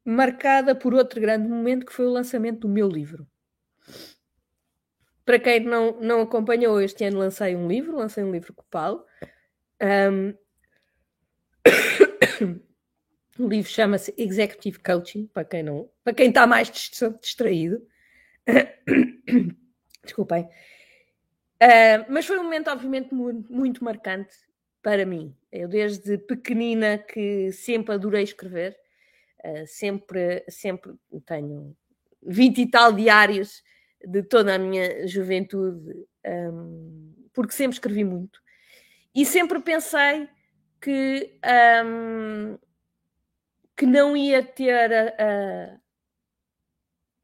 marcada 0.04 0.74
por 0.74 0.94
outro 0.94 1.20
grande 1.20 1.48
momento 1.48 1.86
que 1.86 1.92
foi 1.92 2.06
o 2.06 2.12
lançamento 2.12 2.62
do 2.62 2.68
meu 2.68 2.88
livro. 2.88 3.24
Para 5.24 5.38
quem 5.38 5.60
não, 5.60 6.00
não 6.00 6.22
acompanhou, 6.22 6.80
este 6.80 7.04
ano 7.04 7.18
lancei 7.18 7.54
um 7.54 7.68
livro, 7.68 7.96
lancei 7.96 8.24
um 8.24 8.32
livro 8.32 8.52
Paulo. 8.68 9.04
Um... 9.80 10.34
o 13.38 13.48
livro 13.48 13.70
chama-se 13.70 14.14
Executive 14.16 14.78
Coaching, 14.78 15.26
para 15.26 15.44
quem 15.44 15.62
não, 15.62 15.90
para 16.02 16.14
quem 16.14 16.28
está 16.28 16.46
mais 16.46 16.70
distraído. 17.20 17.86
Desculpem. 20.02 20.44
Uh, 20.44 22.04
mas 22.08 22.26
foi 22.26 22.38
um 22.38 22.44
momento, 22.44 22.68
obviamente, 22.68 23.14
muito, 23.14 23.52
muito 23.52 23.84
marcante 23.84 24.34
para 24.82 25.04
mim. 25.06 25.34
Eu, 25.50 25.68
desde 25.68 26.18
pequenina, 26.18 26.98
que 26.98 27.50
sempre 27.52 27.94
adorei 27.94 28.22
escrever, 28.22 28.76
uh, 29.44 29.66
sempre, 29.66 30.44
sempre 30.48 30.92
tenho 31.24 31.76
20 32.22 32.60
e 32.60 32.70
tal 32.70 32.92
diários 32.92 33.62
de 34.04 34.22
toda 34.22 34.54
a 34.54 34.58
minha 34.58 35.06
juventude, 35.08 35.92
um, 36.52 37.14
porque 37.32 37.52
sempre 37.52 37.74
escrevi 37.74 38.04
muito. 38.04 38.40
E 39.14 39.24
sempre 39.24 39.60
pensei 39.60 40.28
que, 40.86 41.40
um, 41.84 42.56
que 43.76 43.84
não 43.84 44.16
ia 44.16 44.40
ter 44.40 44.92
a, 44.92 45.08
a, 45.18 45.78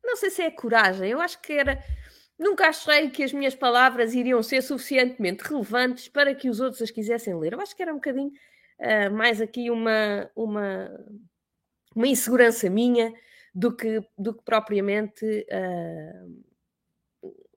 Não 0.02 0.16
sei 0.16 0.30
se 0.30 0.42
é 0.42 0.50
coragem, 0.50 1.08
eu 1.08 1.20
acho 1.20 1.40
que 1.40 1.52
era. 1.52 1.80
Nunca 2.36 2.66
achei 2.66 3.08
que 3.10 3.22
as 3.22 3.32
minhas 3.32 3.54
palavras 3.54 4.14
iriam 4.14 4.42
ser 4.42 4.62
suficientemente 4.62 5.44
relevantes 5.44 6.08
para 6.08 6.34
que 6.34 6.50
os 6.50 6.58
outros 6.58 6.82
as 6.82 6.90
quisessem 6.90 7.38
ler. 7.38 7.52
Eu 7.52 7.60
acho 7.60 7.76
que 7.76 7.82
era 7.82 7.92
um 7.92 7.96
bocadinho 7.96 8.32
uh, 8.80 9.14
mais 9.14 9.40
aqui 9.40 9.70
uma, 9.70 10.28
uma, 10.34 10.90
uma 11.94 12.08
insegurança 12.08 12.68
minha 12.68 13.14
do 13.54 13.76
que, 13.76 14.04
do 14.18 14.34
que 14.34 14.42
propriamente 14.42 15.24
uh, 15.52 16.42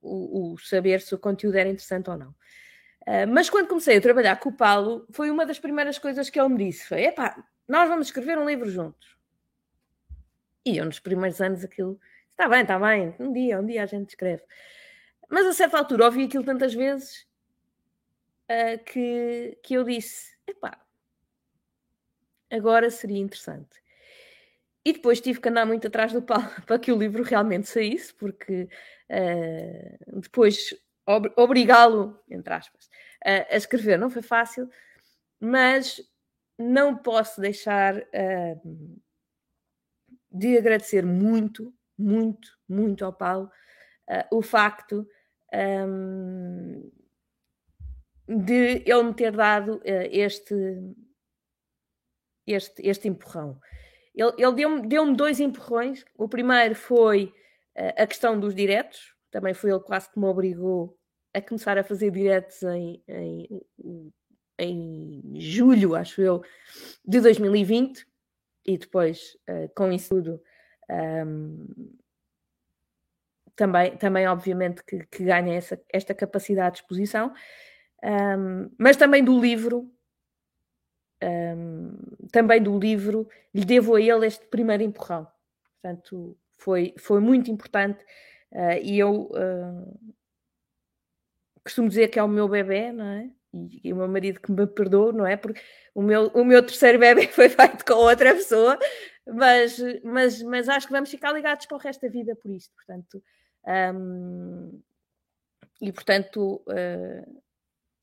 o, 0.00 0.52
o, 0.52 0.58
saber 0.58 1.00
se 1.00 1.16
o 1.16 1.18
conteúdo 1.18 1.56
era 1.56 1.68
interessante 1.68 2.08
ou 2.10 2.16
não. 2.16 2.32
Uh, 3.06 3.26
mas 3.28 3.48
quando 3.48 3.68
comecei 3.68 3.96
a 3.96 4.00
trabalhar 4.00 4.36
com 4.36 4.48
o 4.48 4.52
Paulo, 4.52 5.06
foi 5.12 5.30
uma 5.30 5.46
das 5.46 5.60
primeiras 5.60 5.98
coisas 5.98 6.28
que 6.28 6.40
ele 6.40 6.48
me 6.48 6.58
disse: 6.58 6.88
foi, 6.88 7.04
epá, 7.04 7.44
nós 7.68 7.88
vamos 7.88 8.08
escrever 8.08 8.36
um 8.36 8.46
livro 8.46 8.68
juntos. 8.68 9.16
E 10.64 10.76
eu, 10.78 10.84
nos 10.84 10.98
primeiros 10.98 11.40
anos, 11.40 11.64
aquilo, 11.64 12.00
está 12.30 12.48
bem, 12.48 12.62
está 12.62 12.78
bem, 12.78 13.14
um 13.20 13.32
dia, 13.32 13.60
um 13.60 13.66
dia 13.66 13.84
a 13.84 13.86
gente 13.86 14.10
escreve. 14.10 14.42
Mas 15.28 15.46
a 15.46 15.52
certa 15.52 15.78
altura 15.78 16.06
ouvi 16.06 16.24
aquilo 16.24 16.44
tantas 16.44 16.74
vezes 16.74 17.26
uh, 18.50 18.82
que, 18.84 19.56
que 19.62 19.74
eu 19.74 19.84
disse: 19.84 20.36
epá, 20.46 20.76
agora 22.50 22.90
seria 22.90 23.18
interessante. 23.18 23.80
E 24.84 24.92
depois 24.92 25.20
tive 25.20 25.40
que 25.40 25.48
andar 25.48 25.66
muito 25.66 25.86
atrás 25.88 26.12
do 26.12 26.22
pau 26.22 26.42
para 26.66 26.78
que 26.78 26.92
o 26.92 26.98
livro 26.98 27.22
realmente 27.22 27.68
saísse, 27.68 28.14
porque 28.14 28.68
uh, 29.10 30.20
depois 30.20 30.74
ob 31.06 31.32
obrigá-lo, 31.36 32.20
entre 32.28 32.52
aspas, 32.52 32.86
uh, 32.86 33.46
a 33.50 33.56
escrever 33.56 33.98
não 33.98 34.10
foi 34.10 34.22
fácil, 34.22 34.68
mas 35.40 36.00
não 36.58 36.96
posso 36.96 37.40
deixar 37.40 37.96
uh, 37.96 39.00
de 40.30 40.58
agradecer 40.58 41.04
muito, 41.04 41.72
muito, 41.96 42.58
muito 42.68 43.04
ao 43.04 43.12
Paulo 43.12 43.50
o 44.30 44.40
facto 44.40 45.04
um, 45.52 46.92
de 48.28 48.84
ele 48.86 49.02
me 49.02 49.14
ter 49.14 49.32
dado 49.32 49.80
este, 49.84 50.54
este, 52.46 52.86
este 52.86 53.08
empurrão. 53.08 53.60
Ele, 54.16 54.32
ele 54.38 54.54
deu-me 54.54 54.86
deu 54.86 55.14
dois 55.14 55.40
empurrões. 55.40 56.04
O 56.16 56.28
primeiro 56.28 56.74
foi 56.74 57.34
uh, 57.76 58.02
a 58.02 58.06
questão 58.06 58.40
dos 58.40 58.54
diretos, 58.54 59.14
também 59.30 59.52
foi 59.52 59.70
ele 59.70 59.80
quase 59.80 60.10
que 60.10 60.18
me 60.18 60.24
obrigou 60.24 60.95
a 61.36 61.42
começar 61.42 61.76
a 61.76 61.84
fazer 61.84 62.10
diretos 62.10 62.62
em, 62.62 63.02
em, 63.06 63.62
em 64.58 65.38
julho, 65.38 65.94
acho 65.94 66.22
eu, 66.22 66.42
de 67.04 67.20
2020, 67.20 68.06
e 68.64 68.78
depois, 68.78 69.36
uh, 69.48 69.68
com 69.74 69.92
isso 69.92 70.14
tudo, 70.14 70.42
um, 70.90 70.94
ehm, 70.94 71.66
também, 73.54 73.96
também 73.98 74.26
obviamente 74.26 74.82
que, 74.82 75.06
que 75.06 75.24
ganha 75.24 75.54
essa, 75.54 75.78
esta 75.92 76.14
capacidade 76.14 76.76
de 76.76 76.80
exposição, 76.80 77.34
um, 78.02 78.08
ehm, 78.08 78.70
mas 78.78 78.96
também 78.96 79.22
do 79.22 79.38
livro, 79.38 79.92
um, 81.22 81.96
também 82.32 82.62
do 82.62 82.78
livro, 82.78 83.28
lhe 83.54 83.64
devo 83.64 83.94
a 83.94 84.00
ele 84.00 84.26
este 84.26 84.46
primeiro 84.46 84.82
empurrão. 84.82 85.26
Portanto, 85.82 86.36
foi, 86.58 86.94
foi 86.98 87.20
muito 87.20 87.50
importante 87.50 88.02
uh, 88.52 88.80
e 88.82 88.98
eu 88.98 89.30
uh, 89.32 90.16
costumo 91.66 91.88
dizer 91.88 92.08
que 92.08 92.18
é 92.18 92.22
o 92.22 92.28
meu 92.28 92.48
bebê, 92.48 92.92
não 92.92 93.04
é? 93.04 93.30
E, 93.52 93.80
e, 93.88 93.92
o 93.92 93.96
meu 93.96 94.08
marido 94.08 94.40
que 94.40 94.50
me 94.50 94.66
perdoa, 94.66 95.12
não 95.12 95.26
é? 95.26 95.36
Porque 95.36 95.60
o 95.94 96.02
meu, 96.02 96.28
o 96.28 96.44
meu 96.44 96.64
terceiro 96.64 96.98
bebê 96.98 97.26
foi 97.28 97.48
feito 97.48 97.84
com 97.84 97.94
outra 97.94 98.34
pessoa, 98.34 98.78
mas, 99.26 99.78
mas, 100.04 100.42
mas 100.42 100.68
acho 100.68 100.86
que 100.86 100.92
vamos 100.92 101.10
ficar 101.10 101.32
ligados 101.32 101.66
para 101.66 101.76
o 101.76 101.80
resto 101.80 102.02
da 102.02 102.08
vida 102.08 102.34
por 102.36 102.50
isto, 102.50 102.72
portanto. 102.74 103.22
Um, 103.94 104.80
e 105.80 105.92
portanto, 105.92 106.62
uh, 106.68 107.42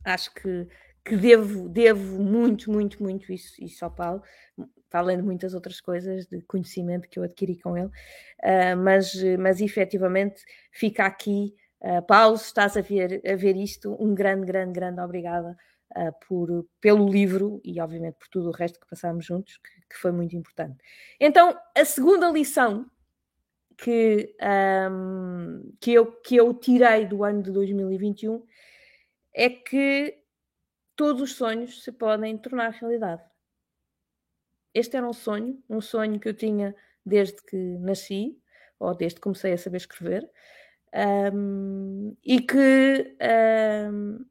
acho 0.05 0.34
que 0.34 0.67
que 1.05 1.17
devo, 1.17 1.67
devo 1.67 2.24
muito, 2.24 2.72
muito, 2.72 3.03
muito 3.03 3.32
isso, 3.32 3.62
isso 3.62 3.84
ao 3.84 3.91
Paulo, 3.91 4.24
além 4.91 5.17
de 5.17 5.24
muitas 5.24 5.53
outras 5.53 5.82
coisas 5.82 6.25
de 6.27 6.41
conhecimento 6.43 7.10
que 7.10 7.20
eu 7.20 7.24
adquiri 7.24 7.60
com 7.60 7.77
ele, 7.77 7.88
uh, 7.88 8.77
mas, 8.77 9.13
mas 9.38 9.60
efetivamente 9.60 10.41
fica 10.72 11.05
aqui, 11.05 11.53
uh, 11.83 12.01
Paulo, 12.07 12.35
estás 12.35 12.77
a 12.77 12.81
ver, 12.81 13.21
a 13.25 13.35
ver 13.35 13.55
isto, 13.55 13.95
um 13.99 14.13
grande, 14.15 14.45
grande, 14.45 14.73
grande 14.73 15.01
obrigada 15.01 15.57
uh, 15.95 16.25
por, 16.27 16.65
pelo 16.79 17.07
livro 17.07 17.61
e 17.63 17.79
obviamente 17.79 18.15
por 18.15 18.27
tudo 18.29 18.49
o 18.49 18.53
resto 18.53 18.79
que 18.79 18.87
passámos 18.87 19.25
juntos, 19.25 19.57
que, 19.57 19.69
que 19.89 19.97
foi 19.97 20.11
muito 20.11 20.35
importante. 20.35 20.77
Então, 21.19 21.57
a 21.75 21.85
segunda 21.85 22.29
lição 22.29 22.89
que, 23.77 24.35
um, 24.91 25.73
que, 25.79 25.93
eu, 25.93 26.11
que 26.21 26.35
eu 26.35 26.53
tirei 26.53 27.05
do 27.05 27.23
ano 27.23 27.43
de 27.43 27.51
2021 27.51 28.43
é 29.33 29.49
que 29.49 30.17
todos 30.95 31.21
os 31.21 31.35
sonhos 31.35 31.83
se 31.83 31.91
podem 31.91 32.37
tornar 32.37 32.71
realidade. 32.71 33.23
Este 34.73 34.97
era 34.97 35.07
um 35.07 35.13
sonho, 35.13 35.61
um 35.69 35.81
sonho 35.81 36.19
que 36.19 36.29
eu 36.29 36.33
tinha 36.33 36.75
desde 37.05 37.41
que 37.43 37.57
nasci, 37.79 38.39
ou 38.79 38.95
desde 38.95 39.15
que 39.15 39.21
comecei 39.21 39.53
a 39.53 39.57
saber 39.57 39.77
escrever, 39.77 40.29
um, 40.93 42.15
e 42.23 42.39
que 42.39 43.17
um, 43.91 44.25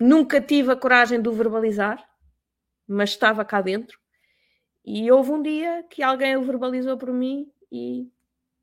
nunca 0.00 0.40
tive 0.40 0.72
a 0.72 0.76
coragem 0.76 1.20
de 1.20 1.28
o 1.28 1.32
verbalizar, 1.32 2.02
mas 2.86 3.10
estava 3.10 3.44
cá 3.44 3.60
dentro. 3.60 3.98
E 4.84 5.10
houve 5.10 5.30
um 5.30 5.42
dia 5.42 5.84
que 5.88 6.02
alguém 6.02 6.36
o 6.36 6.42
verbalizou 6.42 6.96
por 6.96 7.12
mim 7.12 7.50
e 7.70 8.10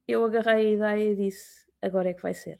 eu 0.08 0.26
agarrei 0.26 0.68
a 0.68 0.74
ideia 0.74 1.12
e 1.12 1.16
disse: 1.16 1.66
agora 1.82 2.10
é 2.10 2.14
que 2.14 2.22
vai 2.22 2.34
ser. 2.34 2.60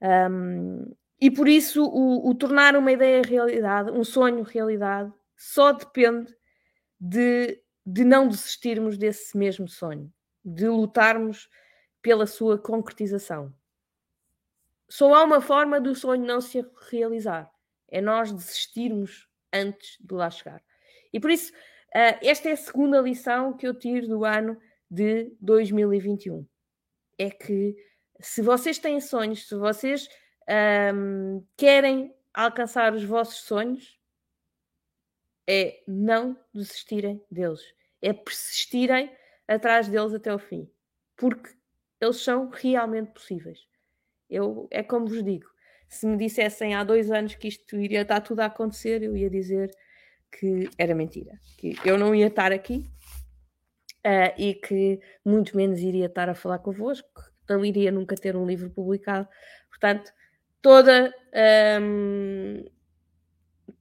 Um, 0.00 0.94
e 1.20 1.30
por 1.30 1.48
isso 1.48 1.84
o, 1.84 2.30
o, 2.30 2.34
tornar 2.34 2.76
uma 2.76 2.92
ideia 2.92 3.22
realidade, 3.22 3.90
um 3.90 4.04
sonho 4.04 4.42
realidade, 4.42 5.12
só 5.36 5.72
depende 5.72 6.34
de, 6.98 7.60
de 7.84 8.04
não 8.04 8.28
desistirmos 8.28 8.96
desse 8.96 9.36
mesmo 9.36 9.68
sonho, 9.68 10.10
de 10.42 10.66
lutarmos 10.66 11.48
pela 12.00 12.26
sua 12.26 12.58
concretização. 12.58 13.52
Só 14.90 15.14
há 15.14 15.22
uma 15.22 15.40
forma 15.40 15.80
do 15.80 15.94
sonho 15.94 16.24
não 16.24 16.40
se 16.40 16.66
realizar: 16.90 17.48
é 17.88 18.00
nós 18.00 18.32
desistirmos 18.32 19.28
antes 19.52 19.96
de 20.00 20.14
lá 20.14 20.28
chegar. 20.28 20.62
E 21.12 21.20
por 21.20 21.30
isso, 21.30 21.52
uh, 21.52 22.18
esta 22.22 22.48
é 22.48 22.52
a 22.52 22.56
segunda 22.56 23.00
lição 23.00 23.56
que 23.56 23.66
eu 23.66 23.74
tiro 23.74 24.08
do 24.08 24.24
ano 24.24 24.60
de 24.90 25.32
2021. 25.40 26.46
É 27.16 27.30
que 27.30 27.76
se 28.20 28.42
vocês 28.42 28.78
têm 28.78 29.00
sonhos, 29.00 29.48
se 29.48 29.54
vocês 29.54 30.08
um, 30.94 31.46
querem 31.56 32.12
alcançar 32.34 32.92
os 32.92 33.04
vossos 33.04 33.44
sonhos, 33.44 33.98
é 35.48 35.82
não 35.86 36.38
desistirem 36.52 37.24
deles, 37.30 37.60
é 38.02 38.12
persistirem 38.12 39.10
atrás 39.46 39.88
deles 39.88 40.14
até 40.14 40.32
o 40.32 40.38
fim, 40.38 40.70
porque 41.16 41.50
eles 42.00 42.16
são 42.22 42.48
realmente 42.48 43.12
possíveis. 43.12 43.70
Eu, 44.30 44.68
é 44.70 44.82
como 44.82 45.06
vos 45.06 45.22
digo, 45.22 45.46
se 45.88 46.06
me 46.06 46.16
dissessem 46.16 46.74
há 46.74 46.84
dois 46.84 47.10
anos 47.10 47.34
que 47.34 47.48
isto 47.48 47.76
iria 47.76 48.02
estar 48.02 48.20
tudo 48.20 48.40
a 48.40 48.46
acontecer, 48.46 49.02
eu 49.02 49.16
ia 49.16 49.28
dizer 49.28 49.70
que 50.30 50.70
era 50.78 50.94
mentira, 50.94 51.38
que 51.58 51.74
eu 51.84 51.98
não 51.98 52.14
ia 52.14 52.28
estar 52.28 52.52
aqui 52.52 52.88
uh, 54.06 54.32
e 54.38 54.54
que 54.54 55.00
muito 55.24 55.56
menos 55.56 55.80
iria 55.80 56.06
estar 56.06 56.28
a 56.28 56.34
falar 56.34 56.60
convosco, 56.60 57.08
não 57.48 57.64
iria 57.64 57.90
nunca 57.90 58.14
ter 58.14 58.36
um 58.36 58.46
livro 58.46 58.70
publicado. 58.70 59.28
Portanto, 59.68 60.12
toda, 60.62 61.12
um, 61.82 62.64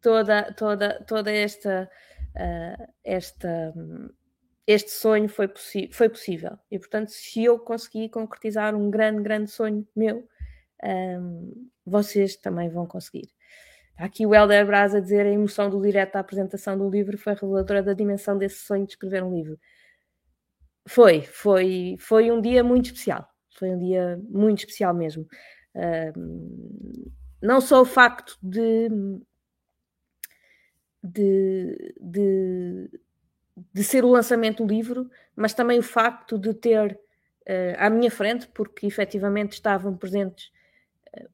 toda, 0.02 0.52
toda, 0.54 1.04
toda 1.04 1.32
esta, 1.32 1.90
uh, 2.36 2.94
esta, 3.04 3.74
este 4.66 4.90
sonho 4.90 5.30
foi, 5.30 5.52
foi 5.92 6.10
possível. 6.10 6.58
E, 6.72 6.80
portanto, 6.80 7.10
se 7.10 7.44
eu 7.44 7.60
conseguir 7.60 8.10
concretizar 8.10 8.76
um 8.76 8.90
grande, 8.90 9.22
grande 9.22 9.52
sonho 9.52 9.88
meu, 9.96 10.28
um, 10.84 11.70
vocês 11.86 12.36
também 12.36 12.70
vão 12.70 12.86
conseguir. 12.86 13.30
Aqui 13.98 14.26
o 14.26 14.34
Helder 14.34 14.66
Braz 14.66 14.96
a 14.96 15.00
dizer 15.00 15.26
a 15.26 15.32
emoção 15.32 15.70
do 15.70 15.82
direto 15.82 16.14
da 16.14 16.20
apresentação 16.22 16.78
do 16.78 16.90
livro 16.90 17.18
foi 17.18 17.34
reveladora 17.34 17.84
da 17.84 17.94
dimensão 17.94 18.38
desse 18.38 18.60
sonho 18.66 18.86
de 18.86 18.94
escrever 18.94 19.24
um 19.24 19.34
livro. 19.34 19.60
Foi, 20.88 21.22
foi, 21.22 21.96
foi 22.00 22.32
um 22.32 22.42
dia 22.42 22.64
muito 22.64 22.86
especial. 22.86 23.28
Foi 23.58 23.70
um 23.70 23.78
dia 23.78 24.20
muito 24.30 24.60
especial 24.60 24.94
mesmo 24.94 25.28
não 27.42 27.62
só 27.62 27.82
o 27.82 27.86
facto 27.86 28.38
de, 28.42 28.90
de, 31.04 31.96
de, 32.00 32.90
de, 33.74 33.84
ser 33.84 34.04
o 34.04 34.10
lançamento 34.10 34.66
do 34.66 34.74
livro, 34.74 35.10
mas 35.36 35.54
também 35.54 35.80
o 35.80 35.84
facto 35.84 36.38
de 36.38 36.54
ter 36.54 36.94
uh, 36.94 37.76
à 37.78 37.90
minha 37.90 38.12
frente, 38.12 38.48
porque 38.48 38.86
efetivamente 38.86 39.54
estavam 39.54 39.96
presentes 39.96 40.52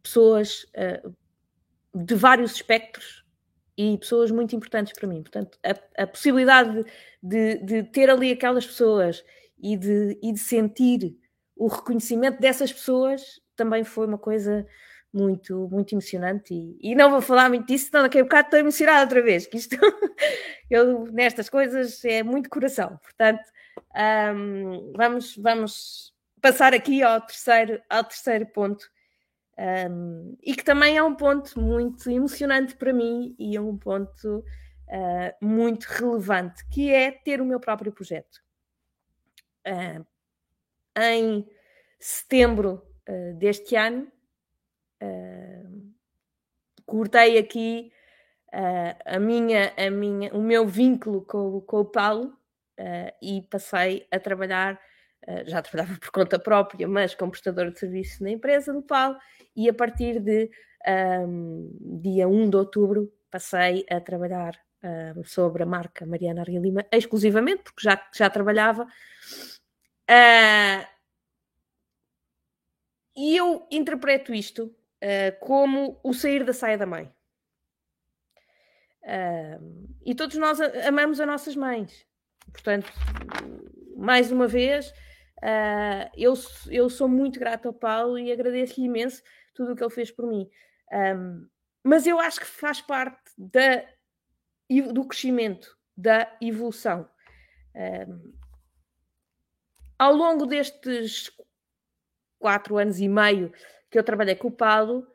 pessoas 0.01 0.65
uh, 0.75 1.15
de 1.93 2.15
vários 2.15 2.53
espectros 2.53 3.23
e 3.77 3.97
pessoas 3.97 4.31
muito 4.31 4.55
importantes 4.55 4.93
para 4.93 5.07
mim. 5.07 5.21
Portanto, 5.21 5.57
a, 5.63 6.03
a 6.03 6.07
possibilidade 6.07 6.85
de, 7.21 7.57
de, 7.57 7.83
ter 7.83 8.09
ali 8.09 8.31
aquelas 8.31 8.65
pessoas 8.65 9.23
e 9.57 9.77
de, 9.77 10.17
e 10.21 10.31
de 10.31 10.39
sentir 10.39 11.17
o 11.55 11.67
reconhecimento 11.67 12.39
dessas 12.39 12.71
pessoas 12.71 13.39
também 13.55 13.83
foi 13.83 14.05
uma 14.07 14.17
coisa 14.17 14.65
muito, 15.13 15.69
muito 15.71 15.93
emocionante 15.93 16.53
e, 16.53 16.77
e, 16.81 16.93
não 16.93 17.09
vou 17.09 17.21
falar 17.21 17.47
muito 17.47 17.65
disso, 17.65 17.89
senão 17.89 18.03
daqui 18.03 18.19
a 18.19 18.23
bocado 18.23 18.47
estou 18.47 18.59
emocionada 18.59 19.03
outra 19.03 19.21
vez, 19.21 19.47
que 19.47 19.55
isto, 19.55 19.77
eu 20.69 21.05
nestas 21.05 21.47
coisas 21.47 22.03
é 22.03 22.21
muito 22.21 22.49
coração, 22.49 22.99
portanto 23.01 23.41
vamos, 24.93 25.37
vamos 25.37 26.13
passar 26.41 26.73
aqui 26.73 27.01
ao 27.01 27.21
terceiro, 27.21 27.81
ao 27.89 28.03
terceiro 28.03 28.45
ponto 28.47 28.89
um, 29.57 30.37
e 30.43 30.53
que 30.53 30.63
também 30.63 30.97
é 30.97 31.03
um 31.03 31.15
ponto 31.15 31.59
muito 31.59 32.09
emocionante 32.09 32.75
para 32.75 32.91
mim 32.91 33.35
e 33.39 33.55
é 33.55 33.61
um 33.61 33.77
ponto 33.77 34.39
uh, 34.39 35.45
muito 35.45 35.85
relevante, 35.85 36.65
que 36.67 36.91
é 36.91 37.11
ter 37.11 37.41
o 37.41 37.45
meu 37.45 37.59
próprio 37.59 37.91
projeto. 37.91 38.43
Uh, 39.65 40.05
em 40.97 41.47
setembro 41.99 42.85
uh, 43.07 43.33
deste 43.35 43.75
ano, 43.75 44.11
cortei 46.85 47.37
aqui 47.37 47.91
a 49.05 49.19
minha, 49.19 49.71
a 49.77 49.91
minha, 49.91 50.33
o 50.33 50.41
meu 50.41 50.65
vínculo 50.65 51.23
com, 51.25 51.61
com 51.61 51.81
o 51.81 51.85
Paulo 51.85 52.35
e 53.21 53.43
passei 53.51 54.07
a 54.09 54.19
trabalhar 54.19 54.79
já 55.45 55.61
trabalhava 55.61 55.99
por 55.99 56.11
conta 56.11 56.37
própria, 56.37 56.87
mas 56.87 57.15
como 57.15 57.31
prestador 57.31 57.71
de 57.71 57.79
serviços 57.79 58.19
na 58.19 58.29
empresa 58.29 58.71
do 58.73 58.81
Paulo, 58.81 59.17
e 59.55 59.69
a 59.69 59.73
partir 59.73 60.19
de 60.19 60.49
um, 61.27 61.99
dia 62.01 62.27
1 62.27 62.49
de 62.49 62.57
outubro 62.57 63.11
passei 63.31 63.85
a 63.89 63.99
trabalhar 63.99 64.55
um, 64.83 65.23
sobre 65.23 65.63
a 65.63 65.65
marca 65.65 66.05
Mariana 66.05 66.41
Arria 66.41 66.59
Lima 66.59 66.85
exclusivamente, 66.91 67.63
porque 67.63 67.81
já, 67.81 68.09
já 68.13 68.29
trabalhava. 68.29 68.83
Uh, 70.09 70.85
e 73.15 73.35
eu 73.35 73.67
interpreto 73.71 74.33
isto 74.33 74.65
uh, 74.65 75.39
como 75.39 75.99
o 76.03 76.13
sair 76.13 76.43
da 76.43 76.53
saia 76.53 76.77
da 76.77 76.85
mãe. 76.85 77.11
Uh, 79.03 79.87
e 80.05 80.13
todos 80.13 80.35
nós 80.37 80.59
amamos 80.61 81.19
as 81.19 81.27
nossas 81.27 81.55
mães. 81.55 82.05
Portanto, 82.51 82.91
mais 83.97 84.31
uma 84.31 84.47
vez, 84.47 84.93
uh, 85.43 86.09
eu, 86.15 86.33
eu 86.69 86.89
sou 86.89 87.07
muito 87.07 87.39
grata 87.39 87.67
ao 87.67 87.73
Paulo 87.73 88.17
e 88.17 88.31
agradeço-lhe 88.31 88.87
imenso 88.87 89.21
tudo 89.53 89.73
o 89.73 89.75
que 89.75 89.83
ele 89.83 89.93
fez 89.93 90.11
por 90.11 90.27
mim. 90.27 90.49
Um, 90.91 91.47
mas 91.83 92.05
eu 92.05 92.19
acho 92.19 92.39
que 92.39 92.45
faz 92.45 92.81
parte 92.81 93.31
da, 93.37 93.85
do 94.91 95.05
crescimento, 95.05 95.77
da 95.95 96.35
evolução. 96.41 97.09
Um, 97.75 98.33
ao 99.97 100.13
longo 100.13 100.45
destes 100.45 101.31
quatro 102.37 102.77
anos 102.77 102.99
e 102.99 103.07
meio 103.07 103.51
que 103.89 103.97
eu 103.97 104.03
trabalhei 104.03 104.35
com 104.35 104.49
o 104.49 104.55
Paulo, 104.55 105.07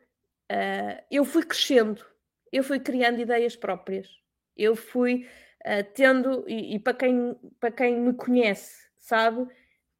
uh, 0.51 1.03
eu 1.09 1.23
fui 1.23 1.43
crescendo, 1.43 2.03
eu 2.51 2.63
fui 2.63 2.79
criando 2.79 3.19
ideias 3.19 3.55
próprias, 3.55 4.09
eu 4.57 4.75
fui 4.75 5.27
uh, 5.65 5.83
tendo, 5.93 6.43
e, 6.47 6.75
e, 6.75 6.79
para, 6.79 6.93
quem, 6.93 7.35
para 7.59 7.71
quem 7.71 7.99
me 7.99 8.13
conhece, 8.13 8.89
sabe 8.97 9.47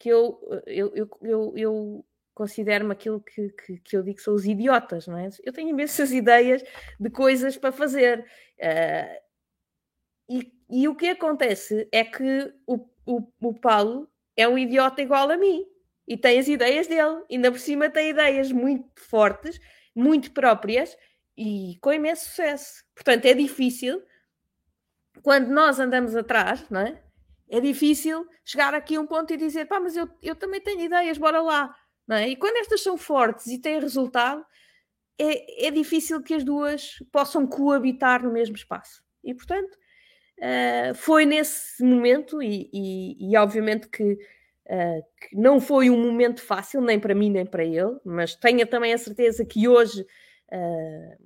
que 0.01 0.09
eu, 0.09 0.39
eu, 0.65 0.91
eu, 0.95 1.09
eu, 1.21 1.53
eu 1.55 2.05
considero-me 2.33 2.91
aquilo 2.91 3.21
que, 3.21 3.49
que, 3.49 3.77
que, 3.77 3.95
eu 3.95 4.01
digo 4.01 4.17
que 4.17 4.23
são 4.23 4.33
os 4.33 4.45
idiotas, 4.45 5.05
não 5.05 5.15
é? 5.15 5.29
Eu 5.43 5.53
tenho 5.53 5.69
imensas 5.69 6.09
ideias 6.11 6.63
de 6.99 7.09
coisas 7.11 7.55
para 7.55 7.71
fazer. 7.71 8.25
Uh, 8.57 9.21
e, 10.27 10.51
e, 10.71 10.87
o 10.87 10.95
que 10.95 11.09
acontece 11.09 11.87
é 11.91 12.03
que 12.03 12.51
o, 12.65 12.89
o, 13.05 13.31
o 13.39 13.53
Paulo 13.53 14.09
é 14.35 14.47
um 14.47 14.57
idiota 14.57 15.03
igual 15.03 15.29
a 15.29 15.37
mim 15.37 15.67
e 16.07 16.17
tem 16.17 16.39
as 16.39 16.47
ideias 16.47 16.87
dele. 16.87 17.23
Ainda 17.29 17.51
por 17.51 17.59
cima 17.59 17.87
tem 17.87 18.09
ideias 18.09 18.51
muito 18.51 18.89
fortes, 18.99 19.59
muito 19.95 20.31
próprias 20.31 20.97
e 21.37 21.77
com 21.79 21.93
imenso 21.93 22.25
sucesso. 22.25 22.83
Portanto, 22.95 23.27
é 23.27 23.35
difícil 23.35 24.01
quando 25.21 25.49
nós 25.49 25.79
andamos 25.79 26.15
atrás, 26.15 26.67
não 26.71 26.81
é? 26.81 27.03
É 27.51 27.59
difícil 27.59 28.25
chegar 28.45 28.73
aqui 28.73 28.95
a 28.95 29.01
um 29.01 29.05
ponto 29.05 29.33
e 29.33 29.37
dizer, 29.37 29.65
pá, 29.65 29.77
mas 29.77 29.97
eu, 29.97 30.07
eu 30.23 30.33
também 30.37 30.61
tenho 30.61 30.79
ideias, 30.79 31.17
bora 31.17 31.41
lá. 31.41 31.75
Não 32.07 32.15
é? 32.15 32.29
E 32.29 32.35
quando 32.37 32.55
estas 32.55 32.81
são 32.81 32.97
fortes 32.97 33.47
e 33.47 33.59
têm 33.59 33.77
resultado, 33.77 34.41
é, 35.19 35.67
é 35.67 35.71
difícil 35.71 36.23
que 36.23 36.33
as 36.33 36.45
duas 36.45 36.95
possam 37.11 37.45
coabitar 37.45 38.23
no 38.23 38.31
mesmo 38.31 38.55
espaço. 38.55 39.03
E, 39.21 39.33
portanto, 39.33 39.77
uh, 40.39 40.95
foi 40.95 41.25
nesse 41.25 41.83
momento, 41.83 42.41
e, 42.41 42.69
e, 42.73 43.31
e 43.31 43.37
obviamente 43.37 43.89
que, 43.89 44.13
uh, 44.13 45.03
que, 45.19 45.35
não 45.35 45.59
foi 45.59 45.89
um 45.89 46.01
momento 46.01 46.41
fácil, 46.41 46.79
nem 46.79 46.97
para 46.97 47.13
mim, 47.13 47.29
nem 47.29 47.45
para 47.45 47.65
ele, 47.65 47.99
mas 48.05 48.33
tenho 48.33 48.65
também 48.65 48.93
a 48.93 48.97
certeza 48.97 49.43
que 49.43 49.67
hoje, 49.67 50.03
uh, 50.53 51.17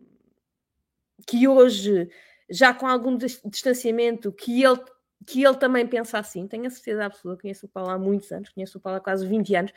que 1.28 1.48
hoje, 1.48 2.10
já 2.50 2.74
com 2.74 2.88
algum 2.88 3.16
distanciamento, 3.16 4.32
que 4.32 4.64
ele 4.64 4.82
que 5.26 5.44
ele 5.44 5.58
também 5.58 5.88
pensa 5.88 6.20
assim, 6.20 6.48
tenho 6.48 6.66
a 6.68 6.70
certeza 6.70 7.06
absoluta, 7.06 7.42
conheço 7.42 7.66
o 7.66 7.70
Paulo 7.70 7.90
há 7.90 7.98
muitos 7.98 8.32
anos, 8.32 8.50
conheço 8.50 8.78
o 8.78 8.82
Paulo 8.82 8.98
há 8.98 9.02
quase 9.02 9.28
20 9.28 9.56
anos, 9.56 9.72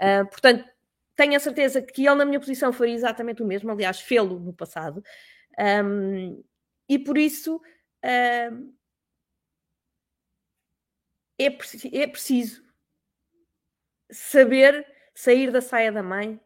uh, 0.00 0.26
portanto, 0.28 0.64
tenho 1.14 1.36
a 1.36 1.40
certeza 1.40 1.80
que 1.80 2.06
ele 2.06 2.14
na 2.14 2.24
minha 2.24 2.40
posição 2.40 2.72
faria 2.72 2.94
exatamente 2.94 3.42
o 3.42 3.46
mesmo, 3.46 3.70
aliás, 3.70 4.00
fê-lo 4.00 4.38
no 4.38 4.52
passado, 4.52 5.02
um, 5.84 6.42
e 6.88 6.98
por 6.98 7.16
isso 7.18 7.60
é, 8.02 8.50
preci 11.50 11.90
é 11.96 12.06
preciso 12.06 12.62
saber 14.10 14.86
sair 15.14 15.50
da 15.50 15.60
saia 15.60 15.90
da 15.90 16.02
mãe 16.02 16.40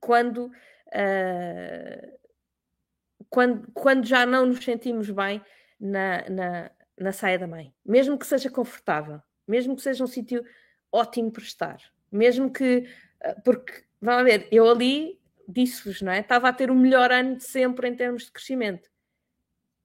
quando, 0.00 0.46
uh, 0.46 2.18
quando, 3.28 3.70
quando 3.72 4.04
já 4.04 4.26
não 4.26 4.46
nos 4.46 4.64
sentimos 4.64 5.10
bem 5.10 5.40
na, 5.78 6.28
na, 6.28 6.70
na 7.00 7.12
saia 7.12 7.38
da 7.38 7.46
mãe, 7.46 7.74
mesmo 7.84 8.18
que 8.18 8.26
seja 8.26 8.50
confortável, 8.50 9.20
mesmo 9.48 9.74
que 9.74 9.82
seja 9.82 10.04
um 10.04 10.06
sítio 10.06 10.44
ótimo 10.92 11.32
para 11.32 11.42
estar, 11.42 11.80
mesmo 12.12 12.52
que, 12.52 12.86
ah, 13.22 13.34
porque, 13.42 13.84
vamos 14.00 14.24
ver, 14.24 14.46
eu 14.52 14.68
ali 14.68 15.18
disse-vos, 15.48 16.02
não 16.02 16.12
é? 16.12 16.20
Estava 16.20 16.48
a 16.48 16.52
ter 16.52 16.70
o 16.70 16.74
melhor 16.74 17.10
ano 17.10 17.36
de 17.36 17.44
sempre 17.44 17.88
em 17.88 17.96
termos 17.96 18.24
de 18.24 18.32
crescimento. 18.32 18.88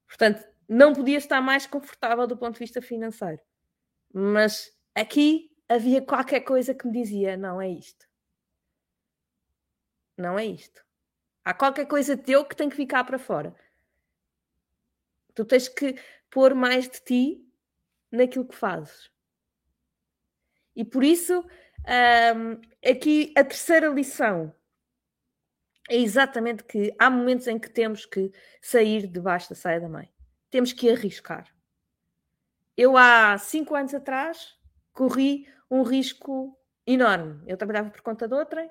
Portanto, 0.06 0.46
não 0.68 0.92
podia 0.92 1.16
estar 1.16 1.40
mais 1.40 1.66
confortável 1.66 2.26
do 2.26 2.36
ponto 2.36 2.54
de 2.54 2.60
vista 2.60 2.82
financeiro. 2.82 3.40
Mas 4.12 4.72
aqui 4.94 5.50
havia 5.68 6.02
qualquer 6.02 6.40
coisa 6.40 6.74
que 6.74 6.86
me 6.86 6.92
dizia: 6.92 7.36
não 7.36 7.60
é 7.60 7.68
isto. 7.68 8.06
Não 10.16 10.38
é 10.38 10.44
isto. 10.44 10.84
Há 11.44 11.54
qualquer 11.54 11.86
coisa 11.86 12.16
teu 12.16 12.44
que 12.44 12.56
tem 12.56 12.68
que 12.68 12.76
ficar 12.76 13.04
para 13.04 13.18
fora. 13.18 13.54
Tu 15.36 15.44
tens 15.44 15.68
que 15.68 15.94
pôr 16.30 16.54
mais 16.54 16.88
de 16.88 17.00
ti 17.00 17.48
naquilo 18.10 18.46
que 18.46 18.56
fazes. 18.56 19.10
E 20.74 20.84
por 20.84 21.04
isso, 21.04 21.40
um, 21.40 22.60
aqui 22.90 23.32
a 23.36 23.44
terceira 23.44 23.88
lição 23.88 24.52
é 25.88 25.96
exatamente 25.96 26.64
que 26.64 26.92
há 26.98 27.08
momentos 27.08 27.46
em 27.46 27.58
que 27.58 27.70
temos 27.70 28.04
que 28.04 28.32
sair 28.60 29.06
debaixo 29.06 29.50
da 29.50 29.54
saia 29.54 29.80
da 29.80 29.88
mãe. 29.88 30.10
Temos 30.50 30.72
que 30.72 30.90
arriscar. 30.90 31.46
Eu, 32.76 32.96
há 32.96 33.36
cinco 33.38 33.74
anos 33.74 33.94
atrás, 33.94 34.56
corri 34.92 35.46
um 35.70 35.82
risco 35.82 36.58
enorme. 36.86 37.42
Eu 37.46 37.56
trabalhava 37.56 37.90
por 37.90 38.00
conta 38.00 38.26
de 38.26 38.34
outra, 38.34 38.68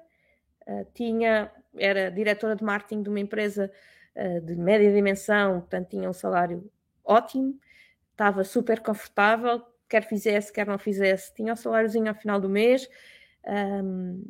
uh, 0.68 0.86
tinha, 0.94 1.52
era 1.78 2.10
diretora 2.12 2.56
de 2.56 2.64
marketing 2.64 3.04
de 3.04 3.10
uma 3.10 3.20
empresa 3.20 3.72
de 4.44 4.56
média 4.56 4.92
dimensão, 4.94 5.60
portanto 5.62 5.90
tinha 5.90 6.10
um 6.10 6.14
salário 6.14 6.72
ótimo, 7.04 7.60
estava 8.12 8.44
super 8.44 8.80
confortável, 8.80 9.62
quer 9.90 10.08
fizesse, 10.08 10.52
quer 10.52 10.66
não 10.66 10.80
fizesse, 10.80 11.34
tinha 11.34 11.54
o 11.54 11.58
saláriozinho 11.58 12.08
ao 12.08 12.16
final 12.16 12.40
do 12.40 12.50
mês. 12.50 12.90
Um, 13.46 14.24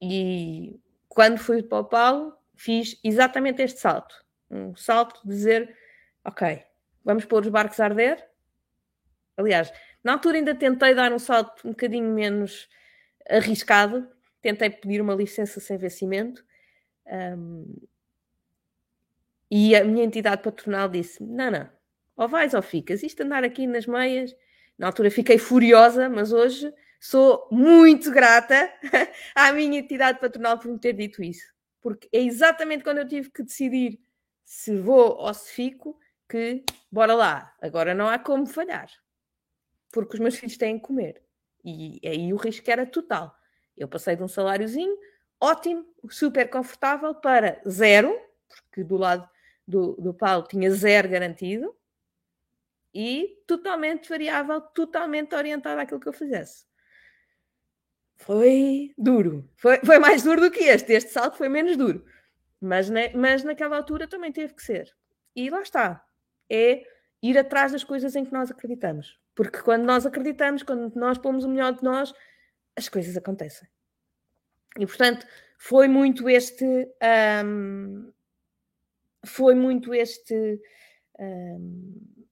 e 0.00 0.78
quando 1.08 1.38
fui 1.38 1.62
para 1.62 1.78
o 1.78 1.84
Paulo, 1.84 2.36
fiz 2.54 2.98
exatamente 3.04 3.62
este 3.62 3.80
salto. 3.80 4.14
Um 4.50 4.74
salto 4.74 5.20
de 5.22 5.28
dizer, 5.28 5.76
ok, 6.24 6.62
vamos 7.04 7.24
pôr 7.24 7.42
os 7.42 7.48
barcos 7.48 7.78
a 7.80 7.84
arder. 7.84 8.28
Aliás, 9.36 9.72
na 10.02 10.12
altura 10.12 10.38
ainda 10.38 10.54
tentei 10.54 10.94
dar 10.94 11.12
um 11.12 11.18
salto 11.18 11.66
um 11.66 11.70
bocadinho 11.70 12.12
menos 12.12 12.68
arriscado. 13.28 14.08
Tentei 14.42 14.70
pedir 14.70 15.00
uma 15.00 15.14
licença 15.14 15.60
sem 15.60 15.76
vencimento. 15.76 16.44
Um, 17.06 17.76
e 19.50 19.74
a 19.74 19.84
minha 19.84 20.04
entidade 20.04 20.42
patronal 20.42 20.88
disse: 20.88 21.22
não, 21.22 21.50
não, 21.50 21.68
ou 22.16 22.28
vais 22.28 22.54
ou 22.54 22.62
ficas. 22.62 23.02
Isto 23.02 23.22
andar 23.22 23.44
aqui 23.44 23.66
nas 23.66 23.86
meias. 23.86 24.34
Na 24.78 24.86
altura 24.86 25.10
fiquei 25.10 25.38
furiosa, 25.38 26.08
mas 26.08 26.32
hoje 26.32 26.72
sou 27.00 27.48
muito 27.50 28.10
grata 28.10 28.72
à 29.34 29.52
minha 29.52 29.78
entidade 29.78 30.20
patronal 30.20 30.58
por 30.58 30.70
me 30.70 30.78
ter 30.78 30.92
dito 30.92 31.22
isso. 31.22 31.52
Porque 31.80 32.08
é 32.12 32.20
exatamente 32.20 32.84
quando 32.84 32.98
eu 32.98 33.08
tive 33.08 33.30
que 33.30 33.42
decidir 33.42 33.98
se 34.44 34.76
vou 34.76 35.16
ou 35.16 35.32
se 35.34 35.52
fico 35.52 35.98
que, 36.28 36.62
bora 36.90 37.14
lá, 37.14 37.54
agora 37.60 37.94
não 37.94 38.08
há 38.08 38.18
como 38.18 38.46
falhar. 38.46 38.90
Porque 39.92 40.14
os 40.14 40.20
meus 40.20 40.36
filhos 40.36 40.56
têm 40.56 40.78
que 40.78 40.86
comer. 40.86 41.22
E 41.64 42.00
aí 42.04 42.32
o 42.32 42.36
risco 42.36 42.70
era 42.70 42.86
total. 42.86 43.34
Eu 43.76 43.88
passei 43.88 44.14
de 44.14 44.22
um 44.22 44.28
saláriozinho 44.28 44.96
ótimo, 45.40 45.86
super 46.10 46.48
confortável, 46.50 47.14
para 47.14 47.60
zero, 47.66 48.14
porque 48.46 48.84
do 48.84 48.96
lado 48.96 49.28
do, 49.70 49.92
do 49.94 50.12
Paulo 50.12 50.46
tinha 50.46 50.70
zero 50.70 51.08
garantido, 51.08 51.74
e 52.94 53.42
totalmente 53.46 54.08
variável, 54.08 54.60
totalmente 54.60 55.34
orientada 55.34 55.82
àquilo 55.82 56.00
que 56.00 56.08
eu 56.08 56.12
fizesse. 56.12 56.64
Foi 58.16 58.92
duro. 58.98 59.48
Foi, 59.56 59.78
foi 59.78 59.98
mais 59.98 60.22
duro 60.22 60.40
do 60.40 60.50
que 60.50 60.64
este. 60.64 60.92
Este 60.92 61.10
salto 61.10 61.36
foi 61.36 61.48
menos 61.48 61.76
duro. 61.76 62.04
Mas, 62.60 62.90
ne, 62.90 63.10
mas 63.14 63.42
naquela 63.42 63.76
altura 63.76 64.06
também 64.06 64.30
teve 64.30 64.52
que 64.54 64.62
ser. 64.62 64.94
E 65.34 65.48
lá 65.48 65.62
está. 65.62 66.04
É 66.50 66.84
ir 67.22 67.38
atrás 67.38 67.72
das 67.72 67.84
coisas 67.84 68.14
em 68.16 68.24
que 68.24 68.32
nós 68.32 68.50
acreditamos. 68.50 69.18
Porque 69.34 69.62
quando 69.62 69.84
nós 69.84 70.04
acreditamos, 70.04 70.62
quando 70.62 70.94
nós 70.96 71.16
pomos 71.16 71.44
o 71.44 71.48
melhor 71.48 71.72
de 71.72 71.82
nós, 71.82 72.12
as 72.76 72.88
coisas 72.88 73.16
acontecem. 73.16 73.66
E 74.78 74.86
portanto, 74.86 75.26
foi 75.56 75.88
muito 75.88 76.28
este. 76.28 76.64
Um, 77.44 78.12
foi 79.24 79.54
muito 79.54 79.94
este. 79.94 80.60
Um, 81.18 82.24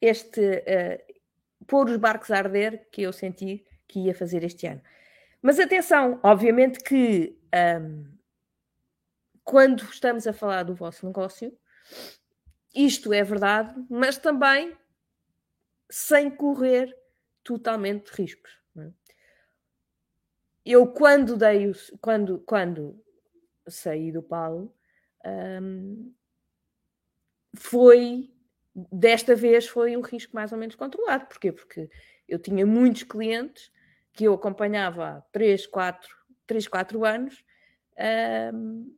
este. 0.00 0.40
Uh, 0.40 1.18
pôr 1.66 1.88
os 1.88 1.96
barcos 1.96 2.30
a 2.30 2.38
arder 2.38 2.88
que 2.90 3.02
eu 3.02 3.12
senti 3.12 3.64
que 3.86 4.00
ia 4.00 4.14
fazer 4.14 4.42
este 4.42 4.66
ano. 4.66 4.80
Mas 5.40 5.60
atenção, 5.60 6.18
obviamente 6.22 6.80
que 6.82 7.38
um, 7.80 8.18
quando 9.44 9.82
estamos 9.84 10.26
a 10.26 10.32
falar 10.32 10.64
do 10.64 10.74
vosso 10.74 11.06
negócio, 11.06 11.56
isto 12.74 13.12
é 13.12 13.22
verdade, 13.22 13.74
mas 13.88 14.18
também 14.18 14.76
sem 15.90 16.30
correr 16.30 16.94
totalmente 17.42 18.08
riscos. 18.10 18.52
É? 18.76 18.90
Eu, 20.64 20.86
quando 20.88 21.36
dei, 21.36 21.72
quando, 22.00 22.40
quando 22.40 23.02
saí 23.66 24.12
do 24.12 24.22
Paulo, 24.22 24.74
um, 25.24 26.12
foi 27.56 28.30
desta 28.92 29.34
vez 29.34 29.66
foi 29.66 29.96
um 29.96 30.00
risco 30.00 30.34
mais 30.34 30.52
ou 30.52 30.58
menos 30.58 30.74
controlado. 30.74 31.26
Porquê? 31.26 31.52
Porque 31.52 31.90
eu 32.28 32.38
tinha 32.38 32.64
muitos 32.64 33.02
clientes 33.02 33.72
que 34.12 34.24
eu 34.24 34.34
acompanhava 34.34 35.08
há 35.08 35.20
3, 35.32 35.66
4, 35.66 36.08
3, 36.46 36.68
4 36.68 37.04
anos, 37.04 37.44
um, 38.54 38.94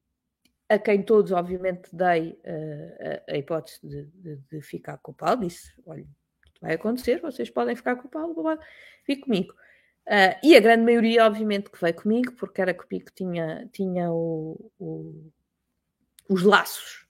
a 0.68 0.78
quem 0.78 1.02
todos, 1.02 1.32
obviamente, 1.32 1.94
dei 1.94 2.32
uh, 2.44 3.22
a, 3.28 3.34
a, 3.34 3.36
hipótese 3.36 3.80
de, 3.82 4.04
de, 4.06 4.36
de, 4.36 4.62
ficar 4.62 4.98
com 4.98 5.12
o 5.12 5.14
Paulo. 5.14 5.40
Disse: 5.40 5.72
olha, 5.84 6.06
vai 6.60 6.74
acontecer, 6.74 7.20
vocês 7.20 7.50
podem 7.50 7.74
ficar 7.74 7.96
com 7.96 8.06
o 8.06 8.10
Paulo, 8.10 8.58
fique 9.04 9.22
comigo. 9.22 9.52
Uh, 10.06 10.34
e 10.42 10.56
a 10.56 10.60
grande 10.60 10.84
maioria, 10.84 11.26
obviamente, 11.26 11.70
que 11.70 11.80
veio 11.80 11.94
comigo, 11.94 12.32
porque 12.32 12.60
era 12.60 12.74
comigo 12.74 13.06
que 13.06 13.14
tinha, 13.14 13.68
tinha 13.72 14.10
o, 14.12 14.70
os 16.30 16.44
laços. 16.44 17.04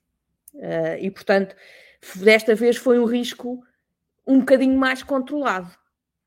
Uh, 0.54 0.96
e, 0.98 1.10
portanto, 1.10 1.54
desta 2.16 2.54
vez 2.54 2.78
foi 2.78 2.98
um 2.98 3.04
risco 3.04 3.62
um 4.26 4.40
bocadinho 4.40 4.76
mais 4.76 5.02
controlado. 5.02 5.70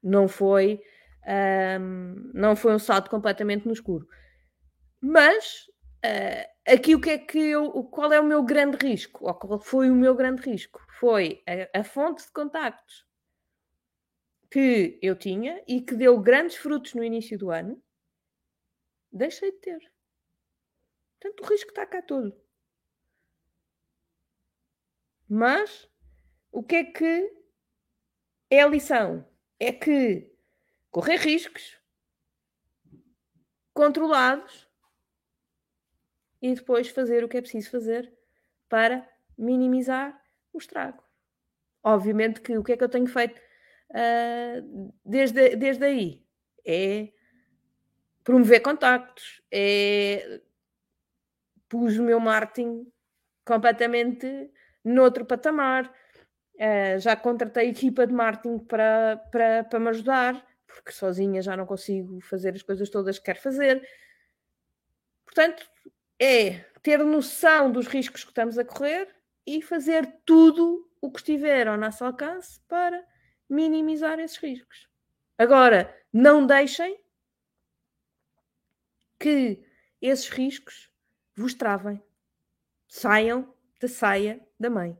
Não 0.02 0.28
foi, 0.28 0.80
um, 1.80 2.32
não 2.34 2.56
foi 2.56 2.76
um 2.76 2.80
salto 2.80 3.10
completamente 3.10 3.66
no 3.66 3.74
escuro. 3.74 4.08
Mas 5.02 5.68
uh, 6.06 6.72
aqui 6.72 6.94
o 6.94 7.02
que 7.02 7.10
é 7.10 7.18
que 7.18 7.40
eu, 7.40 7.84
qual 7.86 8.14
é 8.14 8.20
o 8.20 8.26
meu 8.26 8.44
grande 8.44 8.78
risco? 8.78 9.26
Ou 9.26 9.34
qual 9.34 9.60
foi 9.60 9.90
o 9.90 9.96
meu 9.96 10.14
grande 10.14 10.42
risco? 10.44 10.86
Foi 11.00 11.42
a, 11.74 11.80
a 11.80 11.84
fonte 11.84 12.26
de 12.26 12.32
contactos 12.32 13.06
que 14.52 15.00
eu 15.02 15.16
tinha 15.16 15.64
e 15.68 15.82
que 15.82 15.96
deu 15.96 16.20
grandes 16.20 16.58
frutos 16.58 16.94
no 16.94 17.04
início 17.04 17.40
do 17.40 17.50
ano, 17.50 17.82
deixei 19.12 19.52
de 19.52 19.58
ter. 19.58 19.92
Portanto, 21.20 21.42
o 21.42 21.48
risco 21.48 21.70
está 21.70 21.86
cá 21.88 22.02
todo. 22.02 22.43
Mas 25.36 25.90
o 26.52 26.62
que 26.62 26.76
é 26.76 26.84
que 26.84 27.34
é 28.52 28.62
a 28.62 28.68
lição? 28.68 29.28
É 29.60 29.74
que 29.74 30.32
correr 30.92 31.16
riscos 31.16 31.76
controlados 33.74 34.70
e 36.40 36.54
depois 36.54 36.88
fazer 36.90 37.24
o 37.24 37.28
que 37.28 37.38
é 37.38 37.42
preciso 37.42 37.72
fazer 37.72 38.14
para 38.70 39.10
minimizar 39.36 40.24
o 40.54 40.60
estrago. 40.60 41.04
Obviamente 41.82 42.40
que 42.40 42.56
o 42.56 42.64
que 42.64 42.74
é 42.74 42.78
que 42.78 42.84
eu 42.84 42.90
tenho 42.90 43.08
feito 43.08 43.42
uh, 43.90 44.94
desde, 45.04 45.56
desde 45.56 45.84
aí? 45.84 46.24
É 46.64 47.12
promover 48.24 48.62
contactos, 48.62 49.42
é 49.52 50.42
pus 51.68 51.98
o 51.98 52.04
meu 52.04 52.20
marketing 52.20 52.86
completamente 53.44 54.53
noutro 54.84 55.26
patamar. 55.26 55.92
Uh, 56.56 57.00
já 57.00 57.16
contratei 57.16 57.70
equipa 57.70 58.06
de 58.06 58.14
marketing 58.14 58.60
para, 58.60 59.18
para, 59.32 59.64
para 59.64 59.80
me 59.80 59.90
ajudar, 59.90 60.46
porque 60.68 60.92
sozinha 60.92 61.42
já 61.42 61.58
não 61.58 61.66
consigo 61.66 62.22
fazer 62.22 62.54
as 62.54 62.62
coisas 62.62 62.90
todas 62.90 63.18
que 63.18 63.26
quero 63.26 63.42
fazer. 63.42 63.88
Portanto, 65.26 65.68
é 66.20 66.60
ter 66.82 67.00
noção 67.00 67.72
dos 67.72 67.88
riscos 67.88 68.24
que 68.24 68.30
estamos 68.30 68.58
a 68.58 68.66
correr 68.66 69.08
e 69.46 69.62
fazer 69.62 70.20
tudo 70.26 70.90
o 71.02 71.12
que 71.12 71.20
estiver 71.20 71.68
ao 71.68 71.78
nosso 71.78 72.06
alcance 72.06 72.60
para 72.68 73.04
minimizar 73.50 74.20
esses 74.20 74.38
riscos. 74.38 74.88
Agora, 75.38 75.94
não 76.12 76.46
deixem 76.46 76.98
que 79.20 79.66
esses 80.02 80.30
riscos 80.30 80.92
vos 81.36 81.54
travem. 81.54 82.02
Saiam 82.88 83.54
da 83.80 83.88
saia 83.88 84.40
da 84.64 84.70
mãe. 84.70 84.98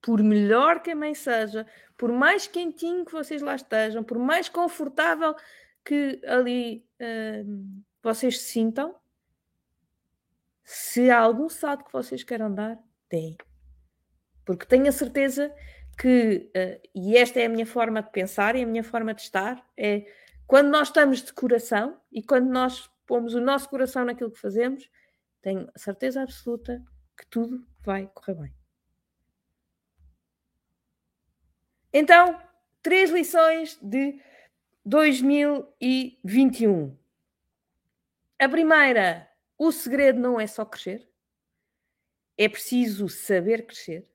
Por 0.00 0.22
melhor 0.22 0.82
que 0.82 0.90
a 0.90 0.96
mãe 0.96 1.14
seja, 1.14 1.66
por 1.96 2.10
mais 2.10 2.48
quentinho 2.48 3.04
que 3.04 3.12
vocês 3.12 3.40
lá 3.40 3.54
estejam, 3.54 4.02
por 4.02 4.18
mais 4.18 4.48
confortável 4.48 5.36
que 5.84 6.20
ali 6.26 6.84
uh, 7.00 7.84
vocês 8.02 8.40
se 8.40 8.50
sintam, 8.50 8.96
se 10.64 11.10
há 11.10 11.20
algum 11.20 11.48
salto 11.48 11.84
que 11.84 11.92
vocês 11.92 12.24
queiram 12.24 12.52
dar, 12.52 12.78
deem. 13.08 13.36
Porque 14.44 14.66
tenho 14.66 14.88
a 14.88 14.92
certeza 14.92 15.54
que, 15.96 16.50
uh, 16.56 16.88
e 16.94 17.16
esta 17.16 17.38
é 17.38 17.46
a 17.46 17.48
minha 17.48 17.66
forma 17.66 18.02
de 18.02 18.10
pensar 18.10 18.56
e 18.56 18.62
a 18.62 18.66
minha 18.66 18.82
forma 18.82 19.14
de 19.14 19.22
estar, 19.22 19.64
é 19.76 20.04
quando 20.46 20.68
nós 20.70 20.88
estamos 20.88 21.22
de 21.22 21.32
coração 21.32 22.00
e 22.10 22.22
quando 22.22 22.50
nós 22.50 22.90
pomos 23.06 23.34
o 23.34 23.40
nosso 23.40 23.68
coração 23.68 24.04
naquilo 24.04 24.30
que 24.30 24.40
fazemos, 24.40 24.90
tenho 25.40 25.70
certeza 25.76 26.22
absoluta 26.22 26.82
que 27.16 27.26
tudo 27.26 27.64
vai 27.84 28.10
correr 28.12 28.34
bem. 28.34 28.61
Então, 31.92 32.40
três 32.82 33.10
lições 33.10 33.78
de 33.82 34.18
2021. 34.84 36.96
A 38.38 38.48
primeira, 38.48 39.30
o 39.58 39.70
segredo 39.70 40.18
não 40.18 40.40
é 40.40 40.46
só 40.46 40.64
crescer, 40.64 41.06
é 42.36 42.48
preciso 42.48 43.08
saber 43.08 43.66
crescer. 43.66 44.08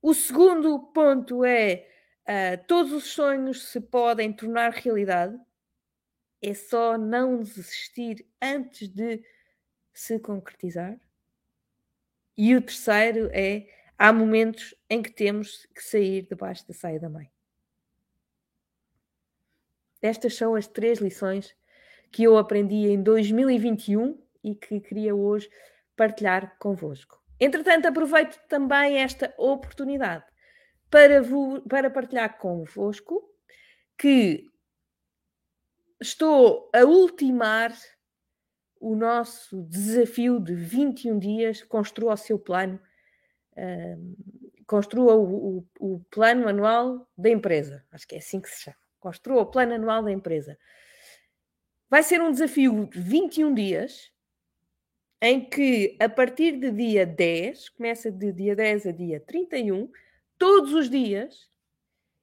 O 0.00 0.14
segundo 0.14 0.78
ponto 0.92 1.44
é 1.44 1.88
uh, 2.22 2.64
todos 2.66 2.92
os 2.92 3.04
sonhos 3.04 3.68
se 3.68 3.80
podem 3.80 4.32
tornar 4.32 4.72
realidade, 4.72 5.38
é 6.42 6.54
só 6.54 6.98
não 6.98 7.40
desistir 7.40 8.26
antes 8.40 8.88
de 8.88 9.24
se 9.92 10.18
concretizar. 10.18 10.98
E 12.36 12.56
o 12.56 12.62
terceiro 12.62 13.30
é 13.32 13.68
há 14.02 14.12
momentos 14.12 14.74
em 14.90 15.00
que 15.00 15.12
temos 15.12 15.64
que 15.72 15.80
sair 15.80 16.26
debaixo 16.28 16.66
da 16.66 16.74
saia 16.74 16.98
da 16.98 17.08
mãe. 17.08 17.30
Estas 20.02 20.34
são 20.34 20.56
as 20.56 20.66
três 20.66 20.98
lições 20.98 21.54
que 22.10 22.24
eu 22.24 22.36
aprendi 22.36 22.88
em 22.88 23.00
2021 23.00 24.20
e 24.42 24.56
que 24.56 24.80
queria 24.80 25.14
hoje 25.14 25.48
partilhar 25.96 26.58
convosco. 26.58 27.22
Entretanto, 27.38 27.86
aproveito 27.86 28.40
também 28.48 28.96
esta 28.96 29.32
oportunidade 29.38 30.24
para, 30.90 31.22
para 31.68 31.88
partilhar 31.88 32.38
convosco 32.38 33.22
que 33.96 34.50
estou 36.00 36.68
a 36.74 36.84
ultimar 36.84 37.72
o 38.80 38.96
nosso 38.96 39.62
desafio 39.62 40.40
de 40.40 40.56
21 40.56 41.20
dias. 41.20 41.62
Construa 41.62 42.14
o 42.14 42.16
seu 42.16 42.36
plano, 42.36 42.80
construa 44.66 45.14
o, 45.14 45.58
o, 45.58 45.66
o, 45.78 46.00
plano 46.10 46.48
anual 46.48 47.06
da 47.16 47.30
empresa. 47.30 47.84
Acho 47.92 48.06
que 48.06 48.14
é 48.14 48.18
assim 48.18 48.40
que 48.40 48.48
se 48.48 48.62
chama. 48.62 48.76
Construa 48.98 49.42
o 49.42 49.46
plano 49.46 49.74
anual 49.74 50.02
da 50.02 50.10
empresa. 50.10 50.58
Vai 51.90 52.02
ser 52.02 52.22
um 52.22 52.30
desafio 52.30 52.86
de 52.86 53.00
21 53.00 53.52
dias 53.52 54.12
em 55.20 55.44
que 55.44 55.96
a 56.00 56.08
partir 56.08 56.58
de 56.58 56.70
dia 56.72 57.06
10, 57.06 57.68
começa 57.70 58.10
de 58.10 58.32
dia 58.32 58.56
10 58.56 58.86
a 58.86 58.92
dia 58.92 59.20
31, 59.20 59.88
todos 60.36 60.72
os 60.72 60.90
dias 60.90 61.48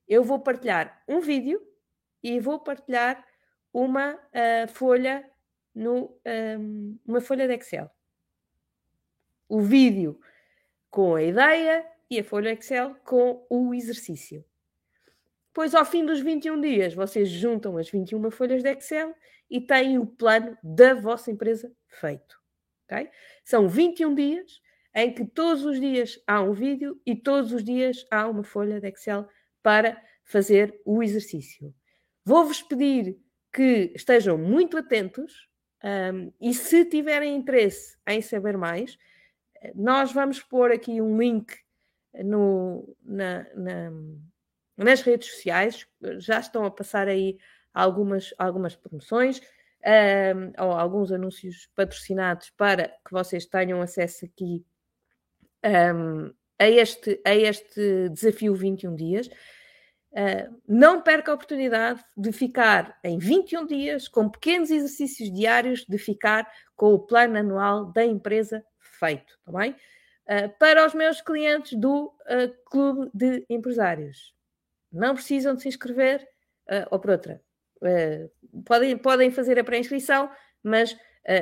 eu 0.08 0.24
vou 0.24 0.39
partilhar 0.39 1.02
um 1.08 1.22
vídeo 1.22 1.62
e 2.22 2.39
vou 2.39 2.60
partilhar 2.60 3.26
uma 3.72 4.15
uh, 4.15 4.68
folha 4.74 5.26
no, 5.74 6.20
um, 6.60 6.98
uma 7.06 7.22
folha 7.22 7.48
de 7.48 7.54
Excel. 7.54 7.89
O 9.48 9.62
vídeo 9.62 10.20
com 10.89 11.15
a 11.15 11.23
ideia 11.23 11.86
e 12.10 12.19
a 12.19 12.23
folha 12.23 12.54
Excel 12.54 12.95
com 13.06 13.45
o 13.49 13.73
exercício. 13.73 14.43
Depois, 15.47 15.73
ao 15.75 15.86
fim 15.86 16.06
dos 16.06 16.19
21 16.19 16.62
dias, 16.62 16.93
vocês 16.93 17.30
juntam 17.30 17.78
as 17.78 17.89
21 17.89 18.30
folhas 18.32 18.63
de 18.63 18.71
Excel 18.71 19.13
e 19.49 19.60
têm 19.60 19.97
o 19.97 20.06
plano 20.06 20.58
da 20.63 20.93
vossa 20.93 21.32
empresa 21.32 21.71
feito. 21.88 22.39
Okay? 22.86 23.10
São 23.43 23.67
21 23.67 24.15
dias 24.15 24.62
em 24.95 25.13
que 25.13 25.25
todos 25.25 25.65
os 25.65 25.80
dias 25.80 26.19
há 26.25 26.41
um 26.41 26.54
vídeo 26.54 26.99
e 27.06 27.15
todos 27.15 27.52
os 27.52 27.63
dias 27.63 28.06
há 28.12 28.28
uma 28.28 28.43
folha 28.43 28.80
de 28.80 28.88
Excel 28.88 29.28
para 29.62 30.02
fazer 30.23 30.80
o 30.86 31.04
exercício. 31.04 31.73
Vou-vos 32.23 32.62
pedir 32.62 33.19
que 33.52 33.91
estejam 33.95 34.38
muito 34.38 34.78
atentos 34.78 35.49
um, 35.84 36.32
e 36.39 36.54
se 36.54 36.86
tiverem 36.86 37.36
interesse 37.36 37.97
em 38.08 38.21
saber 38.21 38.58
mais, 38.58 38.97
nós 39.76 40.12
vamos 40.12 40.39
pôr 40.41 40.72
aqui 40.72 41.02
um 41.02 41.17
link 41.17 41.54
no, 42.24 42.95
na, 43.04 43.45
na, 43.56 43.91
nas 44.78 45.02
redes 45.02 45.32
sociais, 45.32 45.86
já 46.17 46.39
estão 46.39 46.65
a 46.65 46.72
passar 46.72 47.08
aí 47.08 47.38
algumas, 47.74 48.34
algumas 48.38 48.76
promoções 48.76 49.41
um, 49.86 50.63
ou 50.63 50.72
alguns 50.72 51.12
anúncios 51.12 51.69
patrocinados 51.76 52.50
para 52.52 52.89
que 53.06 53.12
vocês 53.12 53.45
tenham 53.45 53.82
acesso 53.82 54.26
aqui 54.26 54.65
um, 55.95 56.34
a, 56.58 56.69
este, 56.69 57.22
a 57.26 57.36
este 57.36 58.10
desafio 58.10 58.56
21 58.56 58.95
dias. 58.95 59.30
Uh, 60.12 60.60
não 60.67 61.04
perca 61.04 61.32
a 61.32 61.36
oportunidade 61.36 62.04
de 62.17 62.32
ficar 62.32 62.98
em 63.04 63.19
21 63.19 63.67
dias 63.67 64.08
com 64.08 64.28
pequenos 64.28 64.72
exercícios 64.72 65.32
diários, 65.32 65.86
de 65.86 66.00
ficar 66.00 66.52
com 66.76 66.93
o 66.93 67.00
plano 67.00 67.38
anual 67.38 67.86
da 67.86 68.04
empresa 68.04 68.65
feito, 69.00 69.40
tá 69.46 69.52
bem? 69.52 69.72
Uh, 69.72 70.50
para 70.60 70.86
os 70.86 70.94
meus 70.94 71.22
clientes 71.22 71.78
do 71.78 72.06
uh, 72.06 72.54
Clube 72.66 73.10
de 73.14 73.46
Empresários. 73.50 74.34
Não 74.92 75.16
precisam 75.16 75.56
de 75.56 75.62
se 75.62 75.68
inscrever, 75.68 76.28
ou 76.90 77.00
por 77.00 77.12
outra, 77.12 77.42
podem, 78.66 78.98
podem 78.98 79.32
fazer 79.32 79.60
a 79.60 79.64
pré-inscrição, 79.64 80.32
mas 80.64 80.98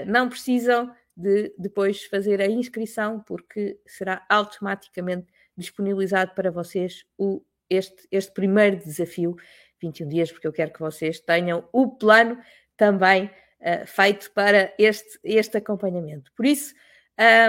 não 0.06 0.28
precisam 0.28 0.93
de 1.15 1.54
depois 1.58 2.04
fazer 2.04 2.41
a 2.41 2.46
inscrição, 2.46 3.22
porque 3.22 3.80
será 3.86 4.26
automaticamente 4.30 5.28
disponibilizado 5.56 6.34
para 6.36 6.52
vocês 6.52 7.06
o 7.17 7.41
este, 7.70 8.08
este 8.12 8.32
primeiro 8.32 8.78
desafio, 8.78 9.36
21 9.82 10.08
dias, 10.08 10.32
porque 10.32 10.48
eu 10.48 10.54
quero 10.54 10.72
que 10.72 10.80
vocês 10.80 11.20
tenham 11.20 11.67
o 11.72 11.89
plano 11.96 12.39
também 12.76 13.26
uh, 13.26 13.86
feito 13.86 14.32
para 14.32 14.74
este, 14.78 15.20
este 15.24 15.58
acompanhamento. 15.58 16.32
Por 16.36 16.46
isso, 16.46 16.74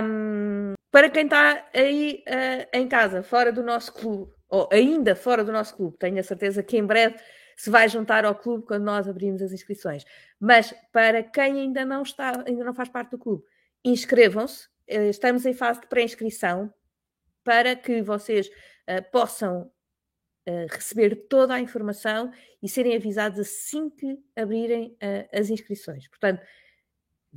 um, 0.03 0.75
para 0.91 1.11
quem 1.11 1.25
está 1.25 1.69
aí 1.75 2.25
uh, 2.27 2.69
em 2.73 2.89
casa, 2.89 3.23
fora 3.23 3.53
do 3.53 3.63
nosso 3.63 3.93
clube, 3.93 4.33
ou 4.49 4.69
ainda 4.73 5.15
fora 5.15 5.45
do 5.45 5.53
nosso 5.53 5.77
clube, 5.77 5.99
tenho 5.99 6.19
a 6.19 6.23
certeza 6.23 6.63
que 6.63 6.79
em 6.79 6.85
breve 6.85 7.17
se 7.57 7.69
vai 7.71 7.89
juntar 7.89 8.25
ao 8.25 8.35
clube 8.35 8.65
quando 8.65 8.85
nós 8.85 9.09
abrimos 9.09 9.43
as 9.43 9.53
inscrições. 9.53 10.05
Mas 10.41 10.73
para 10.93 11.23
quem 11.23 11.61
ainda 11.61 11.85
não 11.85 12.03
está, 12.03 12.45
ainda 12.47 12.65
não 12.65 12.75
faz 12.75 12.89
parte 12.89 13.11
do 13.11 13.19
clube, 13.19 13.45
inscrevam-se. 13.85 14.69
Eh, 14.87 15.11
estamos 15.11 15.45
em 15.45 15.53
fase 15.53 15.81
de 15.81 15.87
pré-inscrição 15.89 16.73
para 17.45 17.77
que 17.77 18.01
vocês 18.01 18.49
uh, 18.49 19.11
possam 19.11 19.71
receber 20.71 21.15
toda 21.29 21.53
a 21.53 21.61
informação 21.61 22.33
e 22.63 22.69
serem 22.71 22.97
avisados 22.97 23.39
assim 23.39 23.91
que 23.91 24.19
abrirem 24.35 24.97
uh, 25.03 25.29
as 25.39 25.51
inscrições. 25.51 26.09
Portanto, 26.09 26.43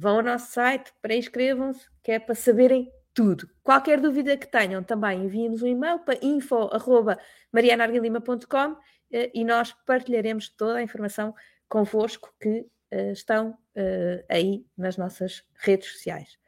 vão 0.01 0.17
ao 0.17 0.23
nosso 0.23 0.51
site, 0.51 0.91
pré-inscrevam-se, 0.99 1.87
que 2.03 2.11
é 2.11 2.17
para 2.17 2.33
saberem 2.33 2.91
tudo. 3.13 3.47
Qualquer 3.61 4.01
dúvida 4.01 4.35
que 4.35 4.47
tenham, 4.47 4.81
também 4.81 5.25
enviem-nos 5.25 5.61
um 5.61 5.67
e-mail 5.67 5.99
para 5.99 6.17
info.marianarguilima.com 6.25 8.71
uh, 8.71 8.77
e 9.11 9.45
nós 9.45 9.75
partilharemos 9.85 10.49
toda 10.49 10.79
a 10.79 10.81
informação 10.81 11.35
convosco 11.69 12.33
que 12.41 12.65
uh, 12.91 13.11
estão 13.11 13.55
aí 14.27 14.65
nas 14.75 14.97
nossas 14.97 15.43
redes 15.59 15.93
sociais. 15.93 16.40